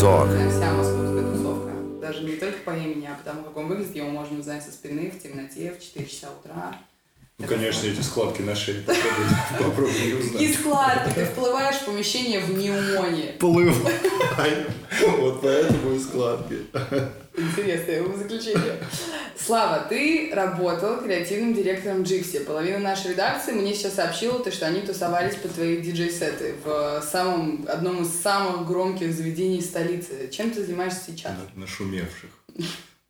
Talk. 0.00 0.28
Вся 0.48 0.72
московская 0.72 1.30
тусовка. 1.30 1.72
Даже 2.00 2.24
не 2.24 2.36
только 2.36 2.58
по 2.64 2.70
имени, 2.70 3.04
а 3.04 3.16
потому 3.16 3.42
как 3.44 3.54
он 3.54 3.68
выглядит, 3.68 3.94
его 3.94 4.08
можно 4.08 4.38
узнать 4.38 4.64
со 4.64 4.72
спины, 4.72 5.10
в 5.10 5.22
темноте, 5.22 5.74
в 5.78 5.82
4 5.82 6.06
часа 6.06 6.28
утра. 6.30 6.74
Ну, 7.40 7.46
конечно, 7.46 7.86
эти 7.86 8.02
складки 8.02 8.42
на 8.42 8.54
шее 8.54 8.82
попробуй, 9.58 10.06
не 10.06 10.12
узнать. 10.12 10.42
И 10.42 10.52
складки, 10.52 11.14
ты 11.14 11.24
вплываешь 11.24 11.76
в 11.76 11.86
помещение 11.86 12.40
в 12.40 12.56
неоне. 12.56 13.34
Плываю. 13.38 13.74
Вот 15.18 15.40
поэтому 15.40 15.94
и 15.94 15.98
складки. 15.98 16.56
Интересное 17.34 18.04
заключение. 18.16 18.76
Слава, 19.38 19.86
ты 19.88 20.30
работал 20.34 21.00
креативным 21.00 21.54
директором 21.54 22.02
Джикси. 22.02 22.40
Половина 22.40 22.78
нашей 22.78 23.12
редакции 23.12 23.52
мне 23.52 23.72
сейчас 23.72 23.94
сообщила, 23.94 24.38
то, 24.40 24.50
что 24.50 24.66
они 24.66 24.80
тусовались 24.80 25.36
по 25.36 25.48
твои 25.48 25.80
диджей-сеты 25.80 26.56
в 26.62 27.02
самом, 27.10 27.64
одном 27.68 28.02
из 28.02 28.10
самых 28.20 28.66
громких 28.66 29.14
заведений 29.14 29.62
столицы. 29.62 30.28
Чем 30.30 30.50
ты 30.50 30.62
занимаешься 30.62 31.00
сейчас? 31.06 31.32
Нашумевших. 31.54 32.30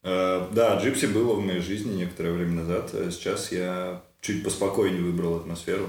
Э, 0.04 0.46
Да, 0.52 0.76
Джипси 0.76 1.06
было 1.06 1.34
в 1.34 1.40
моей 1.40 1.60
жизни 1.60 1.96
некоторое 1.96 2.32
время 2.32 2.62
назад. 2.62 2.90
А 2.92 3.10
Сейчас 3.10 3.50
я 3.50 4.02
чуть 4.20 4.42
поспокойнее 4.44 5.02
выбрал 5.02 5.36
атмосферу 5.36 5.88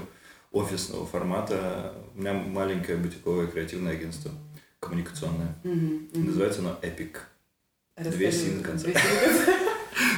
офисного 0.52 1.06
формата. 1.06 1.94
У 2.14 2.20
меня 2.20 2.32
маленькое 2.34 2.98
бутиковое 2.98 3.46
креативное 3.46 3.92
агентство 3.92 4.30
коммуникационное. 4.80 5.56
Называется 6.14 6.60
оно 6.60 6.78
Epic. 6.82 7.16
Две 7.98 8.28
Расскажи, 8.28 8.32
си 8.32 8.50
на 8.56 8.62
конце. 8.62 8.84
две 8.86 8.94
си 8.94 9.00
на 9.00 9.26
конце. 9.26 9.58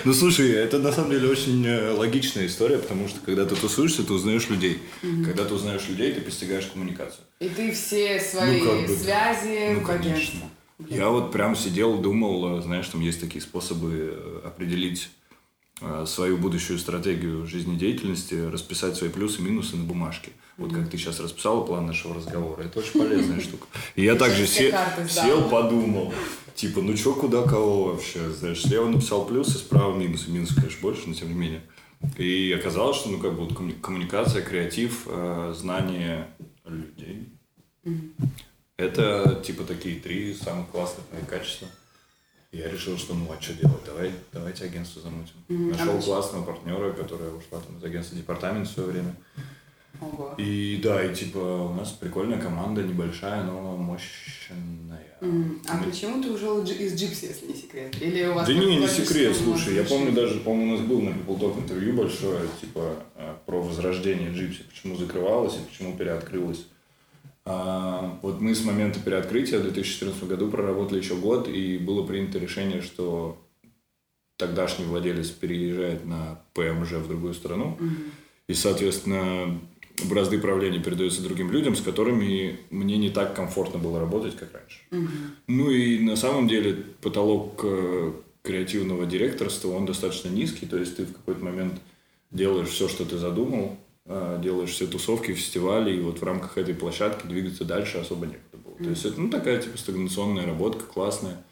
Ну 0.04 0.12
слушай, 0.12 0.50
это 0.52 0.78
на 0.78 0.92
самом 0.92 1.10
деле 1.12 1.28
очень 1.28 1.66
э, 1.66 1.90
логичная 1.90 2.46
история, 2.46 2.78
потому 2.78 3.08
что 3.08 3.20
когда 3.20 3.44
ты 3.46 3.56
тусуешься, 3.56 4.04
ты 4.04 4.12
узнаешь 4.12 4.48
людей. 4.50 4.78
Когда 5.24 5.44
ты 5.46 5.54
узнаешь 5.54 5.88
людей, 5.88 6.12
ты 6.12 6.20
постигаешь 6.20 6.66
коммуникацию. 6.66 7.24
И 7.40 7.48
ты 7.48 7.72
все 7.72 8.20
свои 8.20 8.60
Ну, 8.60 8.66
как 8.70 8.86
бы, 8.86 8.94
связи 8.96 9.74
Ну, 9.74 9.80
конечно. 9.80 10.12
агентство. 10.12 10.48
Я 10.90 11.08
вот 11.08 11.32
прям 11.32 11.56
сидел, 11.56 11.98
думал, 11.98 12.58
э, 12.58 12.62
знаешь, 12.62 12.86
там 12.88 13.00
есть 13.00 13.20
такие 13.20 13.40
способы 13.40 14.14
э, 14.14 14.40
определить 14.46 15.08
свою 16.06 16.36
будущую 16.38 16.78
стратегию 16.78 17.46
жизнедеятельности, 17.46 18.34
расписать 18.34 18.96
свои 18.96 19.10
плюсы 19.10 19.40
и 19.40 19.44
минусы 19.44 19.76
на 19.76 19.84
бумажке. 19.84 20.32
Вот 20.56 20.72
как 20.72 20.88
ты 20.88 20.96
сейчас 20.98 21.18
расписала 21.20 21.64
план 21.64 21.86
нашего 21.86 22.14
разговора. 22.14 22.62
Это 22.62 22.78
очень 22.78 23.00
полезная 23.00 23.40
штука. 23.46 23.66
И 23.96 24.04
я 24.04 24.14
также 24.14 24.46
се- 24.46 24.76
сел, 25.08 25.48
подумал. 25.48 26.12
Типа, 26.54 26.80
ну 26.80 26.94
чё, 26.94 27.14
куда, 27.14 27.42
кого 27.42 27.84
вообще? 27.92 28.30
Знаешь, 28.30 28.62
слева 28.62 28.88
написал 28.88 29.24
плюсы, 29.26 29.58
справа 29.58 29.96
минусы. 29.96 30.30
Минус, 30.30 30.54
конечно, 30.54 30.78
больше, 30.80 31.02
но 31.08 31.14
тем 31.14 31.28
не 31.28 31.34
менее. 31.34 31.62
И 32.18 32.52
оказалось, 32.52 32.96
что 32.98 33.08
ну 33.08 33.18
как 33.18 33.32
бы 33.34 33.44
вот 33.46 33.52
коммуни- 33.58 33.80
коммуникация, 33.80 34.42
креатив, 34.42 35.04
э, 35.06 35.54
знание 35.56 36.28
людей. 36.64 37.28
Это 38.76 39.40
типа 39.44 39.64
такие 39.64 40.00
три 40.00 40.34
самых 40.34 40.68
классных 40.68 41.04
моих 41.12 41.28
качества. 41.28 41.68
Я 42.54 42.70
решил, 42.70 42.96
что 42.96 43.14
ну 43.14 43.26
а 43.36 43.42
что 43.42 43.52
делать, 43.54 43.84
давай, 43.84 44.12
давайте 44.32 44.64
агентство 44.64 45.02
замутим. 45.02 45.34
Нашел 45.48 45.98
а 45.98 46.00
классного 46.02 46.44
партнера, 46.44 46.92
которая 46.92 47.30
ушла 47.30 47.58
там 47.60 47.78
из 47.78 47.84
агентства 47.84 48.16
департамент 48.16 48.68
в 48.68 48.72
свое 48.72 48.90
время. 48.90 49.14
Ого. 50.00 50.34
И 50.38 50.80
да, 50.82 51.04
и 51.04 51.14
типа 51.14 51.38
у 51.38 51.74
нас 51.74 51.90
прикольная 51.90 52.40
команда, 52.40 52.82
небольшая, 52.82 53.42
но 53.44 53.76
мощная. 53.76 55.16
М, 55.20 55.62
А 55.68 55.76
Мы- 55.76 55.90
почему 55.90 56.22
ты 56.22 56.30
ушел 56.30 56.62
из 56.62 56.68
Джи- 56.68 56.78
из 56.78 56.94
Gipsy, 56.94 57.26
если 57.26 57.46
не 57.46 57.54
секрет? 57.54 58.00
Или 58.00 58.26
у 58.26 58.34
вас 58.34 58.46
Да 58.46 58.52
не, 58.54 58.76
не 58.76 58.88
секрет, 58.88 59.36
слушай, 59.36 59.74
я 59.74 59.84
помню 59.84 60.12
даже, 60.12 60.40
по-моему, 60.40 60.74
у 60.74 60.76
нас 60.78 60.86
был 60.86 61.00
на 61.00 61.10
People 61.10 61.38
Talk 61.38 61.58
интервью 61.58 61.94
большое, 61.94 62.40
типа, 62.60 62.96
э, 63.16 63.34
про 63.46 63.62
возрождение 63.62 64.32
Gipsy, 64.32 64.62
почему 64.64 64.96
закрывалось 64.96 65.54
и 65.54 65.60
почему 65.70 65.96
переоткрылось. 65.96 66.66
А, 67.46 68.18
вот 68.22 68.40
мы 68.40 68.54
с 68.54 68.64
момента 68.64 69.00
переоткрытия 69.00 69.58
в 69.58 69.62
2014 69.62 70.24
году 70.24 70.50
проработали 70.50 70.98
еще 70.98 71.14
год, 71.16 71.48
и 71.48 71.78
было 71.78 72.06
принято 72.06 72.38
решение, 72.38 72.80
что 72.80 73.38
тогдашний 74.36 74.86
владелец 74.86 75.28
переезжает 75.30 76.04
на 76.06 76.40
ПМЖ 76.54 76.92
в 76.92 77.08
другую 77.08 77.34
страну, 77.34 77.78
и, 78.48 78.54
соответственно, 78.54 79.60
бразды 80.04 80.38
правления 80.38 80.80
передаются 80.80 81.22
другим 81.22 81.50
людям, 81.50 81.76
с 81.76 81.80
которыми 81.80 82.58
мне 82.70 82.96
не 82.96 83.10
так 83.10 83.36
комфортно 83.36 83.78
было 83.78 84.00
работать, 84.00 84.36
как 84.36 84.52
раньше. 84.52 84.80
Ну 85.46 85.70
и 85.70 85.98
на 86.00 86.16
самом 86.16 86.48
деле 86.48 86.74
потолок 87.00 87.60
э, 87.62 88.12
креативного 88.42 89.06
директорства, 89.06 89.68
он 89.70 89.86
достаточно 89.86 90.28
низкий, 90.28 90.66
то 90.66 90.78
есть 90.78 90.96
ты 90.96 91.04
в 91.04 91.12
какой-то 91.12 91.44
момент 91.44 91.80
делаешь 92.30 92.68
все, 92.68 92.88
что 92.88 93.04
ты 93.04 93.16
задумал, 93.16 93.76
делаешь 94.06 94.70
все 94.70 94.86
тусовки, 94.86 95.32
фестивали, 95.32 95.96
и 95.96 96.00
вот 96.00 96.20
в 96.20 96.24
рамках 96.24 96.58
этой 96.58 96.74
площадки 96.74 97.26
двигаться 97.26 97.64
дальше 97.64 97.98
особо 97.98 98.26
некуда 98.26 98.56
было. 98.58 98.76
То 98.76 98.90
есть 98.90 99.04
это 99.04 99.20
ну, 99.20 99.30
такая 99.30 99.58
типа 99.58 99.78
стагнационная 99.78 100.44
работка, 100.44 100.84
классная, 100.84 101.42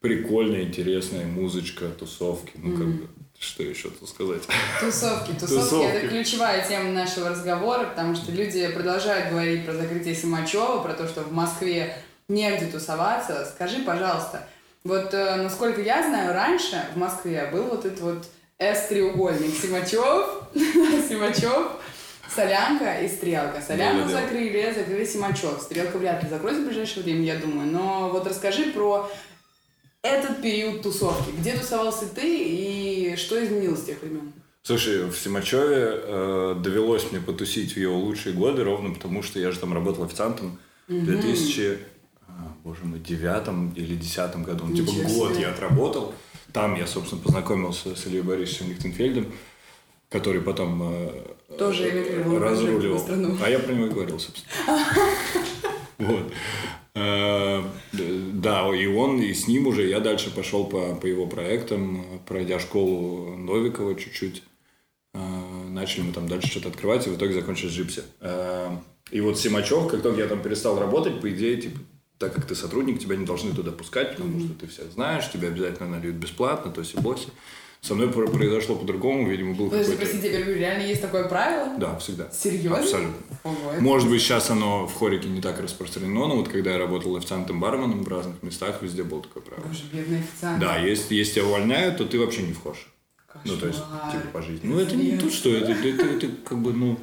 прикольная, 0.00 0.62
интересная 0.62 1.26
музычка, 1.26 1.88
тусовки, 1.90 2.52
ну 2.56 2.76
как 2.76 2.86
бы, 2.86 3.08
что 3.38 3.62
еще 3.62 3.90
тут 3.90 4.08
сказать? 4.08 4.42
Тусовки. 4.80 5.32
Тусовки, 5.38 5.60
Тусовки. 5.60 5.86
это 5.86 6.08
ключевая 6.08 6.66
тема 6.66 6.90
нашего 6.90 7.30
разговора, 7.30 7.86
потому 7.86 8.14
что 8.14 8.32
люди 8.32 8.66
продолжают 8.68 9.30
говорить 9.30 9.64
про 9.64 9.72
закрытие 9.72 10.14
Симачева, 10.14 10.82
про 10.82 10.94
то, 10.94 11.06
что 11.06 11.22
в 11.22 11.32
Москве 11.32 11.96
негде 12.28 12.66
тусоваться. 12.66 13.50
Скажи, 13.54 13.82
пожалуйста, 13.82 14.46
вот 14.84 15.14
э, 15.14 15.36
насколько 15.36 15.80
я 15.80 16.02
знаю, 16.02 16.34
раньше 16.34 16.84
в 16.94 16.98
Москве 16.98 17.48
был 17.52 17.64
вот 17.64 17.84
этот 17.84 18.00
вот 18.00 18.26
S-треугольник 18.58 19.54
Симачев, 19.54 20.42
Симачев, 20.54 21.72
Солянка 22.34 23.00
и 23.00 23.08
Стрелка. 23.08 23.60
Солянку 23.60 24.08
Да-да-да. 24.08 24.20
закрыли, 24.22 24.72
закрыли 24.74 25.04
Симачев. 25.04 25.60
Стрелка 25.60 25.98
вряд 25.98 26.22
ли 26.22 26.28
закроется 26.28 26.62
в 26.62 26.66
ближайшее 26.66 27.02
время, 27.02 27.24
я 27.24 27.36
думаю. 27.36 27.70
Но 27.70 28.10
вот 28.10 28.26
расскажи 28.26 28.72
про 28.72 29.10
этот 30.02 30.40
период 30.40 30.82
тусовки. 30.82 31.30
Где 31.38 31.54
тусовался 31.54 32.06
ты 32.06 32.38
и 32.38 33.16
что 33.16 33.42
изменилось 33.44 33.80
с 33.80 33.84
тех 33.84 34.00
времен? 34.02 34.32
Слушай, 34.62 35.06
в 35.06 35.16
Симачеве 35.16 36.00
э, 36.02 36.56
довелось 36.62 37.10
мне 37.10 37.20
потусить 37.20 37.74
в 37.74 37.76
его 37.78 37.98
лучшие 37.98 38.34
годы, 38.34 38.62
ровно 38.62 38.94
потому, 38.94 39.22
что 39.22 39.40
я 39.40 39.50
же 39.52 39.58
там 39.58 39.72
работал 39.72 40.04
официантом 40.04 40.58
в 40.86 41.04
2000, 41.04 41.78
а, 42.28 42.52
боже 42.62 42.84
мой, 42.84 42.98
девятом 42.98 43.72
или 43.74 43.94
десятом 43.96 44.44
году. 44.44 44.66
Ну, 44.66 44.76
типа 44.76 44.92
год 45.08 45.38
я 45.38 45.50
отработал. 45.50 46.14
Там 46.52 46.74
я, 46.74 46.86
собственно, 46.86 47.22
познакомился 47.22 47.96
с 47.96 48.06
Ильей 48.06 48.22
Борисовичем 48.22 48.68
Лихтенфельдом, 48.70 49.32
который 50.10 50.42
потом 50.42 50.82
э, 50.82 51.56
Тоже 51.56 51.84
э, 51.84 52.38
разруливал. 52.38 53.02
А 53.42 53.48
я 53.48 53.58
про 53.58 53.72
него 53.72 53.86
и 53.86 53.90
говорил, 53.90 54.18
собственно. 54.18 54.52
Вот. 55.98 56.32
Э, 56.94 57.62
Да, 57.92 58.68
и 58.74 58.86
он, 58.86 59.20
и 59.22 59.32
с 59.32 59.46
ним 59.46 59.66
уже 59.66 59.86
я 59.88 60.00
дальше 60.00 60.34
пошел 60.34 60.64
по, 60.66 60.94
по 60.94 61.06
его 61.06 61.26
проектам, 61.26 62.04
пройдя 62.26 62.58
школу 62.58 63.36
Новикова 63.36 63.94
чуть-чуть. 63.94 64.42
Э, 65.14 65.18
Начали 65.68 66.02
мы 66.02 66.12
там 66.12 66.28
дальше 66.28 66.48
что-то 66.48 66.68
открывать, 66.70 67.06
и 67.06 67.10
в 67.10 67.16
итоге 67.16 67.34
закончилось 67.34 67.74
Джипси. 67.74 68.02
Э, 68.20 68.70
И 69.12 69.20
вот 69.20 69.38
Симачев, 69.38 69.88
как 69.88 70.02
только 70.02 70.20
я 70.20 70.26
там 70.26 70.42
перестал 70.42 70.78
работать, 70.78 71.20
по 71.20 71.30
идее, 71.30 71.56
типа, 71.60 71.78
так 72.18 72.34
как 72.34 72.46
ты 72.46 72.54
сотрудник, 72.54 72.98
тебя 72.98 73.16
не 73.16 73.24
должны 73.26 73.54
туда 73.54 73.70
пускать, 73.72 74.16
потому 74.16 74.40
что 74.40 74.54
ты 74.54 74.66
всех 74.66 74.90
знаешь, 74.92 75.30
тебя 75.30 75.48
обязательно 75.48 75.88
нальют 75.90 76.16
бесплатно, 76.16 76.70
то 76.72 76.80
есть 76.80 76.94
и 76.94 76.98
боси. 76.98 77.28
Со 77.82 77.94
мной 77.94 78.12
про- 78.12 78.26
произошло 78.28 78.76
по-другому, 78.76 79.26
видимо, 79.28 79.54
был 79.54 79.70
Подожди, 79.70 79.92
какой-то... 79.92 80.10
простите, 80.10 80.32
я 80.32 80.44
перебью, 80.44 80.58
реально 80.60 80.82
есть 80.82 81.00
такое 81.00 81.26
правило? 81.28 81.78
Да, 81.78 81.96
всегда. 81.98 82.30
Серьезно? 82.30 82.78
Абсолютно. 82.78 83.14
Ого, 83.44 83.72
это- 83.72 83.82
Может 83.82 84.10
быть, 84.10 84.20
сейчас 84.20 84.50
оно 84.50 84.86
в 84.86 84.94
хорике 84.94 85.28
не 85.28 85.40
так 85.40 85.58
распространено, 85.60 86.26
но 86.26 86.36
вот 86.36 86.48
когда 86.48 86.72
я 86.72 86.78
работал 86.78 87.16
официантом 87.16 87.58
барменом 87.58 88.02
в 88.04 88.08
разных 88.08 88.42
местах, 88.42 88.82
везде 88.82 89.02
был 89.02 89.22
такое 89.22 89.42
правило. 89.42 89.66
Боже, 89.66 89.84
бедный 89.92 90.18
официант. 90.18 90.60
Да, 90.60 90.76
если, 90.78 91.14
если 91.14 91.34
тебя 91.36 91.46
увольняют, 91.46 91.96
то 91.96 92.04
ты 92.04 92.18
вообще 92.18 92.42
не 92.42 92.52
вхож. 92.52 92.86
Ну, 93.44 93.56
то 93.56 93.66
есть, 93.68 93.78
Кошмар. 93.80 94.12
типа, 94.12 94.26
по 94.32 94.42
жизни. 94.42 94.60
Ну, 94.68 94.78
это 94.78 94.94
не 94.96 95.16
то, 95.16 95.30
что 95.30 95.48
это, 95.50 95.72
это, 95.72 95.88
это, 95.88 96.04
это 96.06 96.26
как 96.44 96.58
бы, 96.58 96.72
ну... 96.74 96.98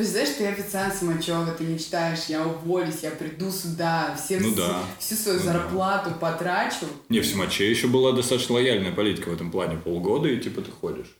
Знаешь, 0.00 0.28
ты 0.38 0.46
официант 0.46 0.94
Симачева, 0.94 1.44
ты 1.58 1.64
мечтаешь, 1.64 2.26
я 2.28 2.46
уволюсь, 2.46 3.00
я 3.02 3.10
приду 3.10 3.50
сюда, 3.50 4.14
все, 4.16 4.38
Ну 4.38 4.54
да. 4.54 4.80
всю 5.00 5.16
свою 5.16 5.38
Ну 5.40 5.44
да. 5.44 5.52
зарплату 5.52 6.10
потрачу. 6.20 6.86
Не, 7.08 7.18
в 7.18 7.26
Симаче 7.26 7.68
еще 7.68 7.88
была 7.88 8.12
достаточно 8.12 8.54
лояльная 8.54 8.92
политика 8.92 9.28
в 9.30 9.34
этом 9.34 9.50
плане. 9.50 9.76
Полгода, 9.76 10.28
и 10.28 10.38
типа 10.38 10.62
ты 10.62 10.70
ходишь. 10.70 11.16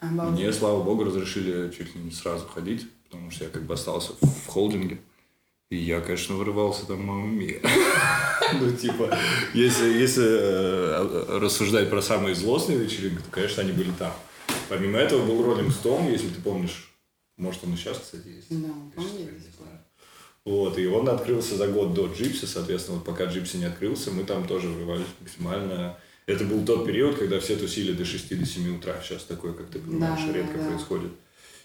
Обалдеть. 0.00 0.40
Мне, 0.40 0.52
слава 0.52 0.82
богу, 0.82 1.04
разрешили 1.04 1.70
чуть 1.70 1.94
ли 1.94 2.02
не 2.02 2.10
сразу 2.10 2.46
ходить, 2.46 2.88
потому 3.08 3.30
что 3.30 3.44
я 3.44 3.50
как 3.50 3.62
бы 3.62 3.74
остался 3.74 4.12
в 4.20 4.46
холдинге. 4.48 4.98
И 5.70 5.76
я, 5.76 6.00
конечно, 6.00 6.34
вырывался 6.34 6.84
там 6.86 7.04
мама 7.04 7.26
мия. 7.28 7.60
Ну, 8.60 8.70
типа, 8.72 9.16
если, 9.54 9.86
если 9.88 10.24
э, 10.24 11.38
рассуждать 11.40 11.90
про 11.90 12.00
самые 12.02 12.34
злостные 12.36 12.78
вечеринки, 12.78 13.16
то, 13.22 13.30
конечно, 13.30 13.62
они 13.62 13.72
были 13.72 13.90
там. 13.98 14.12
Помимо 14.68 14.98
этого 14.98 15.24
был 15.26 15.42
Rolling 15.44 15.72
Stone, 15.72 16.06
если 16.12 16.28
ты 16.28 16.40
помнишь. 16.40 16.92
Может, 17.36 17.64
он 17.64 17.74
и 17.74 17.76
сейчас, 17.76 17.98
кстати, 17.98 18.28
есть. 18.28 18.46
Да, 18.50 18.68
Я 18.96 19.24
не 19.24 19.38
знаю. 19.38 19.80
Вот, 20.44 20.78
и 20.78 20.86
он 20.86 21.08
открылся 21.08 21.56
за 21.56 21.66
год 21.68 21.92
до 21.92 22.06
Gipsy, 22.06 22.44
соответственно, 22.44 22.98
вот 22.98 23.06
пока 23.06 23.24
Gipsy 23.24 23.56
не 23.56 23.64
открылся, 23.64 24.12
мы 24.12 24.22
там 24.24 24.46
тоже 24.46 24.68
врывались 24.68 25.06
максимально. 25.20 25.98
Это 26.26 26.44
был 26.44 26.64
тот 26.64 26.86
период, 26.86 27.18
когда 27.18 27.40
все 27.40 27.56
тусили 27.56 27.92
до 27.92 28.04
6 28.04 28.38
до 28.38 28.46
7 28.46 28.78
утра. 28.78 29.00
Сейчас 29.02 29.24
такое, 29.24 29.52
как 29.52 29.68
ты 29.70 29.78
понимаешь, 29.80 30.20
Да, 30.26 30.32
редко 30.32 30.58
да. 30.58 30.68
происходит. 30.68 31.12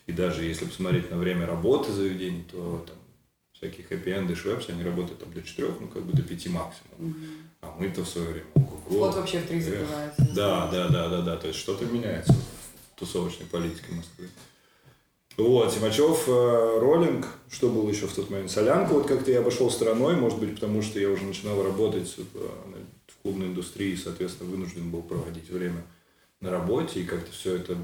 И 0.08 0.12
даже 0.12 0.44
если 0.44 0.66
посмотреть 0.66 1.12
на 1.12 1.18
время 1.18 1.46
работы 1.46 1.92
заведений, 1.92 2.44
то 2.52 2.84
там 2.88 2.98
всякие 3.54 3.86
хэппи-энды, 3.86 4.36
швепсы, 4.36 4.72
они 4.72 4.84
работают 4.84 5.20
там 5.20 5.32
до 5.32 5.44
четырех, 5.44 5.80
ну, 5.80 5.88
как 5.88 6.04
бы 6.04 6.14
до 6.14 6.24
пяти 6.24 6.50
максимум. 6.50 7.16
А 7.62 7.76
мы-то 7.80 8.04
в 8.04 8.10
свое 8.10 8.30
время, 8.30 8.48
Вот 8.88 9.16
вообще 9.16 9.40
в 9.40 9.48
три 9.48 9.60
э, 9.60 9.62
закрывается. 9.62 10.28
Да, 10.34 10.72
да, 10.72 10.90
да, 10.90 11.10
да, 11.10 11.22
да, 11.22 11.38
то 11.38 11.48
есть 11.48 11.60
что-то 11.60 11.86
меняется 11.86 12.34
в 12.34 13.00
тусовочной 13.00 13.46
политике 13.46 13.92
Москвы. 13.92 14.28
Вот, 15.42 15.74
Тимачев, 15.74 16.28
э, 16.28 16.80
роллинг, 16.80 17.28
что 17.50 17.70
было 17.70 17.90
еще 17.90 18.06
в 18.08 18.14
тот 18.14 18.30
момент? 18.30 18.52
Солянку 18.52 18.96
вот 18.96 19.08
как-то 19.08 19.32
я 19.32 19.40
обошел 19.40 19.72
стороной, 19.72 20.16
может 20.16 20.40
быть, 20.40 20.54
потому 20.56 20.82
что 20.82 21.00
я 21.00 21.10
уже 21.10 21.24
начинал 21.24 21.64
работать 21.64 22.14
э, 22.18 22.24
в 23.08 23.22
клубной 23.24 23.48
индустрии, 23.48 23.96
соответственно, 23.96 24.52
вынужден 24.52 24.92
был 24.92 25.02
проводить 25.02 25.50
время 25.50 25.84
на 26.42 26.52
работе, 26.52 27.02
и 27.02 27.06
как-то 27.06 27.32
все 27.32 27.56
это 27.56 27.76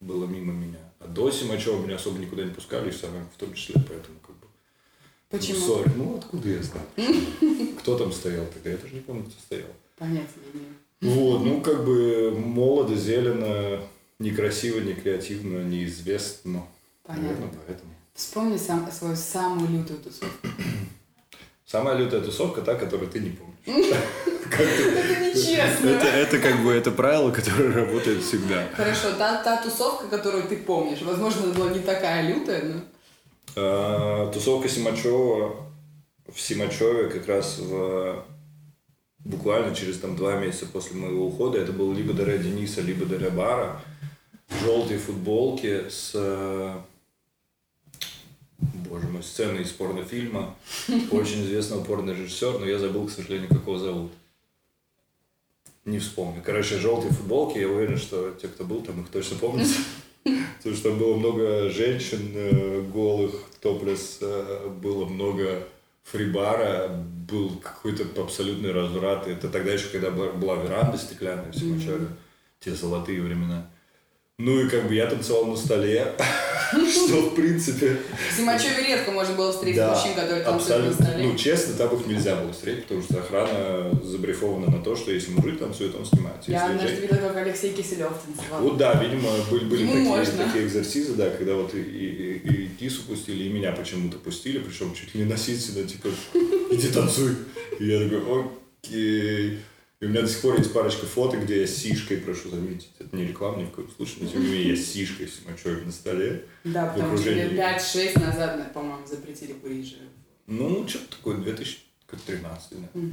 было 0.00 0.26
мимо 0.26 0.52
меня. 0.52 0.78
А 1.00 1.08
до 1.08 1.30
Симачева 1.30 1.82
меня 1.82 1.96
особо 1.96 2.18
никуда 2.18 2.44
не 2.44 2.52
пускали, 2.52 2.88
и 2.88 2.92
в 2.92 2.96
Солянку 2.96 3.30
в 3.34 3.38
том 3.38 3.52
числе, 3.54 3.74
поэтому 3.74 4.18
как 4.20 4.36
бы... 4.36 4.46
Почему? 5.28 5.58
Ну, 5.58 5.74
sorry. 5.74 5.92
ну 5.96 6.16
откуда 6.18 6.48
я 6.48 6.62
знаю? 6.62 6.86
Кто 7.80 7.98
там 7.98 8.12
стоял 8.12 8.46
тогда? 8.46 8.70
Я 8.70 8.76
даже 8.76 8.94
не 8.94 9.00
помню, 9.00 9.24
кто 9.24 9.40
стоял. 9.40 9.68
Имею. 10.52 11.16
Вот, 11.16 11.44
ну 11.44 11.60
как 11.60 11.84
бы 11.84 12.30
молодо, 12.30 12.94
зелено, 12.94 13.80
некрасиво, 14.18 14.80
не 14.80 14.94
креативно, 14.94 15.62
неизвестно. 15.64 16.66
Понятно. 17.06 17.28
Наверное, 17.28 17.60
поэтому. 17.66 17.94
Вспомни 18.14 18.56
сам, 18.56 18.90
свою 18.90 19.16
самую 19.16 19.70
лютую 19.70 19.98
тусовку. 20.00 20.48
Самая 21.66 21.96
лютая 21.96 22.20
тусовка 22.20 22.62
та, 22.62 22.74
которую 22.74 23.10
ты 23.10 23.20
не 23.20 23.30
помнишь. 23.30 23.56
Это 24.50 25.20
нечестно. 25.20 25.88
Это, 25.88 26.38
как 26.38 26.62
бы 26.62 26.72
это 26.72 26.92
правило, 26.92 27.32
которое 27.32 27.72
работает 27.72 28.22
всегда. 28.22 28.68
Хорошо, 28.74 29.12
та, 29.18 29.42
та 29.42 29.60
тусовка, 29.60 30.06
которую 30.06 30.44
ты 30.44 30.56
помнишь, 30.56 31.02
возможно, 31.02 31.44
она 31.44 31.54
была 31.54 31.70
не 31.70 31.80
такая 31.80 32.28
лютая, 32.28 32.62
но... 32.62 32.80
А, 33.56 34.30
Тусовка 34.30 34.68
Симачева 34.68 35.56
в 36.32 36.40
Симачеве 36.40 37.08
как 37.08 37.26
раз 37.26 37.58
в 37.58 38.24
буквально 39.18 39.74
через 39.74 39.98
там 39.98 40.14
два 40.16 40.36
месяца 40.36 40.66
после 40.66 40.96
моего 40.96 41.26
ухода. 41.26 41.58
Это 41.58 41.72
был 41.72 41.92
либо 41.92 42.12
Дарья 42.12 42.38
Дениса, 42.38 42.80
либо 42.80 43.04
Дарья 43.04 43.30
Бара. 43.30 43.80
Желтые 44.62 44.98
футболки 44.98 45.88
с 45.88 46.14
боже 48.86 49.06
мой, 49.08 49.22
сцены 49.22 49.60
из 49.60 49.70
порнофильма. 49.70 50.56
Очень 51.10 51.42
известного 51.42 51.84
порнорежиссера, 51.84 52.58
но 52.58 52.66
я 52.66 52.78
забыл, 52.78 53.06
к 53.06 53.10
сожалению, 53.10 53.48
как 53.48 53.62
его 53.62 53.78
зовут. 53.78 54.12
Не 55.84 55.98
вспомню. 56.00 56.42
Короче, 56.44 56.78
желтые 56.78 57.12
футболки, 57.12 57.58
я 57.58 57.68
уверен, 57.68 57.96
что 57.96 58.32
те, 58.32 58.48
кто 58.48 58.64
был 58.64 58.82
там, 58.82 59.00
их 59.02 59.08
точно 59.08 59.36
помнят. 59.38 59.68
Потому 60.58 60.76
что 60.76 60.92
было 60.92 61.16
много 61.16 61.70
женщин 61.70 62.32
э, 62.34 62.82
голых, 62.92 63.34
топлес, 63.60 64.18
э, 64.20 64.68
было 64.82 65.04
много 65.04 65.62
фрибара, 66.02 66.88
был 67.28 67.50
какой-то 67.62 68.04
абсолютный 68.20 68.72
разврат. 68.72 69.28
Это 69.28 69.48
тогда 69.48 69.72
еще, 69.72 69.88
когда 69.88 70.10
была 70.10 70.56
веранда 70.56 70.98
стеклянная 70.98 71.52
в 71.52 71.56
Симачеве, 71.56 72.08
те 72.58 72.74
золотые 72.74 73.20
времена. 73.20 73.70
Ну 74.38 74.60
и 74.60 74.68
как 74.68 74.86
бы 74.86 74.94
я 74.94 75.06
танцевал 75.06 75.46
на 75.46 75.56
столе, 75.56 76.12
что 76.70 77.30
в 77.30 77.34
принципе... 77.34 77.96
В 78.30 78.36
Симачеве 78.36 78.86
редко 78.86 79.10
можно 79.10 79.34
было 79.34 79.50
встретить 79.50 79.80
мужчин, 79.80 80.14
которые 80.14 80.44
танцуют 80.44 80.88
на 80.88 80.92
столе. 80.92 81.26
Ну, 81.28 81.36
честно, 81.38 81.74
там 81.74 81.98
их 81.98 82.06
нельзя 82.06 82.36
было 82.36 82.52
встретить, 82.52 82.82
потому 82.82 83.02
что 83.02 83.18
охрана 83.18 83.98
забрифована 84.04 84.70
на 84.70 84.82
то, 84.82 84.94
что 84.94 85.10
если 85.10 85.30
мужик 85.30 85.58
танцует, 85.58 85.94
он 85.94 86.04
снимается. 86.04 86.50
Я 86.50 86.66
однажды 86.66 87.00
видела, 87.00 87.16
как 87.16 87.36
Алексей 87.38 87.72
Киселев 87.72 88.12
танцевал. 88.26 88.60
Вот 88.60 88.76
да, 88.76 89.02
видимо, 89.02 89.30
были, 89.50 89.64
были 89.64 89.86
такие, 89.86 90.44
такие 90.44 90.66
экзерсизы, 90.66 91.14
да, 91.14 91.30
когда 91.30 91.54
вот 91.54 91.74
и, 91.74 91.80
и, 91.80 92.36
и, 92.36 92.64
и 92.64 92.68
Кису 92.78 93.04
пустили, 93.04 93.44
и 93.44 93.48
меня 93.48 93.72
почему-то 93.72 94.18
пустили, 94.18 94.58
причем 94.58 94.94
чуть 94.94 95.14
ли 95.14 95.22
не 95.22 95.30
насильственно, 95.30 95.88
типа, 95.88 96.08
иди 96.70 96.88
танцуй. 96.88 97.36
И 97.78 97.86
я 97.86 98.06
такой, 98.06 98.50
окей. 98.84 99.60
И 100.00 100.04
у 100.04 100.08
меня 100.10 100.20
до 100.20 100.28
сих 100.28 100.42
пор 100.42 100.58
есть 100.58 100.74
парочка 100.74 101.06
фото, 101.06 101.38
где 101.38 101.62
я 101.62 101.66
с 101.66 101.74
сишкой, 101.74 102.18
прошу 102.18 102.50
заметить. 102.50 102.90
Это 102.98 103.16
не 103.16 103.24
реклама 103.24 103.62
ни 103.62 103.64
в 103.64 103.70
коем 103.70 103.90
случае, 103.90 104.24
но 104.24 104.30
тем 104.30 104.42
не 104.42 104.48
менее 104.48 104.70
я 104.70 104.76
с 104.76 104.84
сишкой 104.84 105.26
с 105.26 105.42
мочой 105.46 105.82
на 105.84 105.92
столе. 105.92 106.44
Да, 106.64 106.86
потому 106.86 107.16
что 107.16 107.30
лет 107.30 107.52
5-6 107.52 108.20
назад, 108.20 108.72
по-моему, 108.74 109.06
запретили 109.06 109.54
курить 109.54 109.86
же. 109.86 109.96
Ну, 110.46 110.86
что-то 110.86 111.16
такое, 111.16 111.38
2013, 111.38 112.70
да. 112.72 113.00
Угу. 113.00 113.10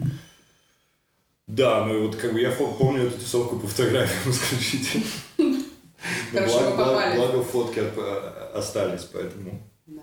Да, 1.48 1.86
ну 1.86 2.08
вот 2.08 2.16
как 2.16 2.34
бы 2.34 2.42
я 2.42 2.52
помню 2.52 3.08
эту 3.08 3.20
тусовку 3.20 3.60
по 3.60 3.68
фотографиям 3.68 4.32
исключительно. 4.32 5.64
Хорошо, 6.32 6.60
благо, 6.60 6.78
попали. 6.78 7.18
Благо 7.18 7.44
фотки 7.44 7.82
остались, 8.58 9.04
поэтому... 9.04 9.62
Да. 9.86 10.02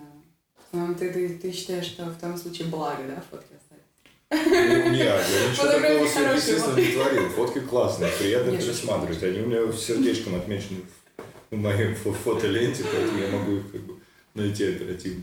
Ну, 0.72 0.94
ты, 0.94 1.12
ты, 1.12 1.28
ты 1.38 1.52
считаешь, 1.52 1.86
что 1.86 2.06
в 2.06 2.18
том 2.18 2.36
случае 2.38 2.68
благо, 2.68 3.02
да, 3.06 3.22
фотки 3.30 3.52
ну, 4.30 4.90
нет, 4.90 5.24
я 5.32 5.50
ничего 5.50 5.66
такого, 5.66 6.34
естественно, 6.34 6.76
не 6.76 6.92
творил. 6.92 7.28
Фотки 7.30 7.60
классные, 7.60 8.10
приятно 8.12 8.56
пересматривать. 8.56 9.22
Они 9.22 9.40
у 9.40 9.46
меня 9.46 9.72
сердечком 9.72 10.36
отмечены 10.36 10.82
в 11.50 11.56
моей 11.56 11.94
фотоленте, 11.94 12.84
поэтому 12.84 13.18
я 13.18 13.28
могу 13.28 13.56
их 13.56 13.72
как 13.72 13.80
бы 13.80 13.94
найти 14.34 14.68
оперативно. 14.68 15.22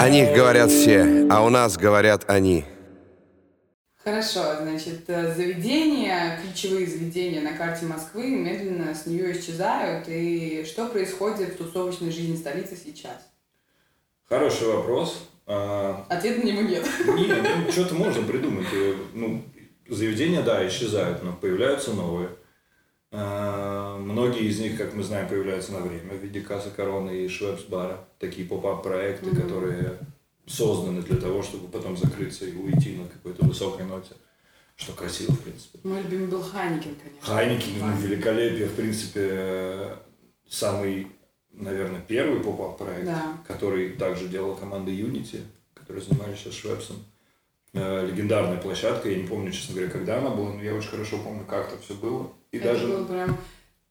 О 0.00 0.08
них 0.08 0.34
говорят 0.34 0.70
все, 0.70 1.26
а 1.30 1.44
у 1.44 1.48
нас 1.48 1.76
говорят 1.76 2.24
они. 2.28 2.64
Хорошо, 4.02 4.56
значит, 4.60 5.06
заведения, 5.06 6.38
ключевые 6.42 6.86
заведения 6.86 7.40
на 7.40 7.56
карте 7.56 7.86
Москвы 7.86 8.26
медленно 8.26 8.94
с 8.94 9.06
нее 9.06 9.32
исчезают. 9.32 10.06
И 10.08 10.64
что 10.66 10.88
происходит 10.88 11.54
в 11.54 11.56
тусовочной 11.56 12.10
жизни 12.10 12.36
столицы 12.36 12.76
сейчас? 12.76 13.33
Хороший 14.28 14.68
вопрос. 14.68 15.28
А, 15.46 16.06
Ответа 16.08 16.40
на 16.40 16.50
него 16.50 16.62
нет. 16.62 16.86
Нет, 17.16 17.46
ну, 17.66 17.72
что-то 17.72 17.94
можно 17.94 18.22
придумать. 18.26 18.66
Ну, 19.12 19.44
заведения, 19.88 20.42
да, 20.42 20.66
исчезают, 20.66 21.22
но 21.22 21.32
появляются 21.32 21.92
новые. 21.92 22.30
А, 23.12 23.98
многие 23.98 24.48
из 24.48 24.58
них, 24.58 24.78
как 24.78 24.94
мы 24.94 25.02
знаем, 25.02 25.28
появляются 25.28 25.72
на 25.72 25.80
время 25.80 26.14
в 26.14 26.22
виде 26.22 26.40
Касса 26.40 26.70
Короны 26.70 27.24
и 27.24 27.28
Швепс-бара. 27.28 28.08
Такие 28.18 28.48
поп-ап 28.48 28.82
проекты, 28.82 29.30
mm-hmm. 29.30 29.42
которые 29.42 29.98
созданы 30.46 31.02
для 31.02 31.16
того, 31.16 31.42
чтобы 31.42 31.68
потом 31.68 31.96
закрыться 31.96 32.46
и 32.46 32.56
уйти 32.56 32.96
на 32.96 33.08
какой-то 33.08 33.44
высокой 33.44 33.86
ноте. 33.86 34.14
Что 34.76 34.92
красиво, 34.92 35.32
в 35.32 35.40
принципе. 35.40 35.78
Мой 35.84 36.02
любимый 36.02 36.26
был 36.26 36.42
Хайникин, 36.42 36.96
конечно. 36.96 37.20
Хайникин, 37.20 37.96
великолепие, 37.98 38.66
в 38.66 38.74
принципе, 38.74 39.90
самый 40.48 41.08
наверное, 41.56 42.00
первый 42.00 42.40
поп-ап 42.40 42.78
проект, 42.78 43.06
да. 43.06 43.36
который 43.46 43.90
также 43.90 44.28
делала 44.28 44.54
команда 44.54 44.90
Unity, 44.90 45.40
которая 45.74 46.02
занимались 46.02 46.38
сейчас 46.38 46.54
Швепсом. 46.54 46.96
Э, 47.72 48.06
легендарная 48.06 48.58
площадка, 48.58 49.08
я 49.08 49.16
не 49.16 49.26
помню, 49.26 49.50
честно 49.50 49.74
говоря, 49.74 49.90
когда 49.90 50.18
она 50.18 50.30
была, 50.30 50.52
но 50.52 50.62
я 50.62 50.74
очень 50.74 50.90
хорошо 50.90 51.18
помню, 51.18 51.44
как 51.44 51.72
это 51.72 51.82
все 51.82 51.94
было. 51.94 52.30
И 52.52 52.58
это 52.58 52.72
даже... 52.72 52.86
было 52.86 53.04
прям 53.04 53.36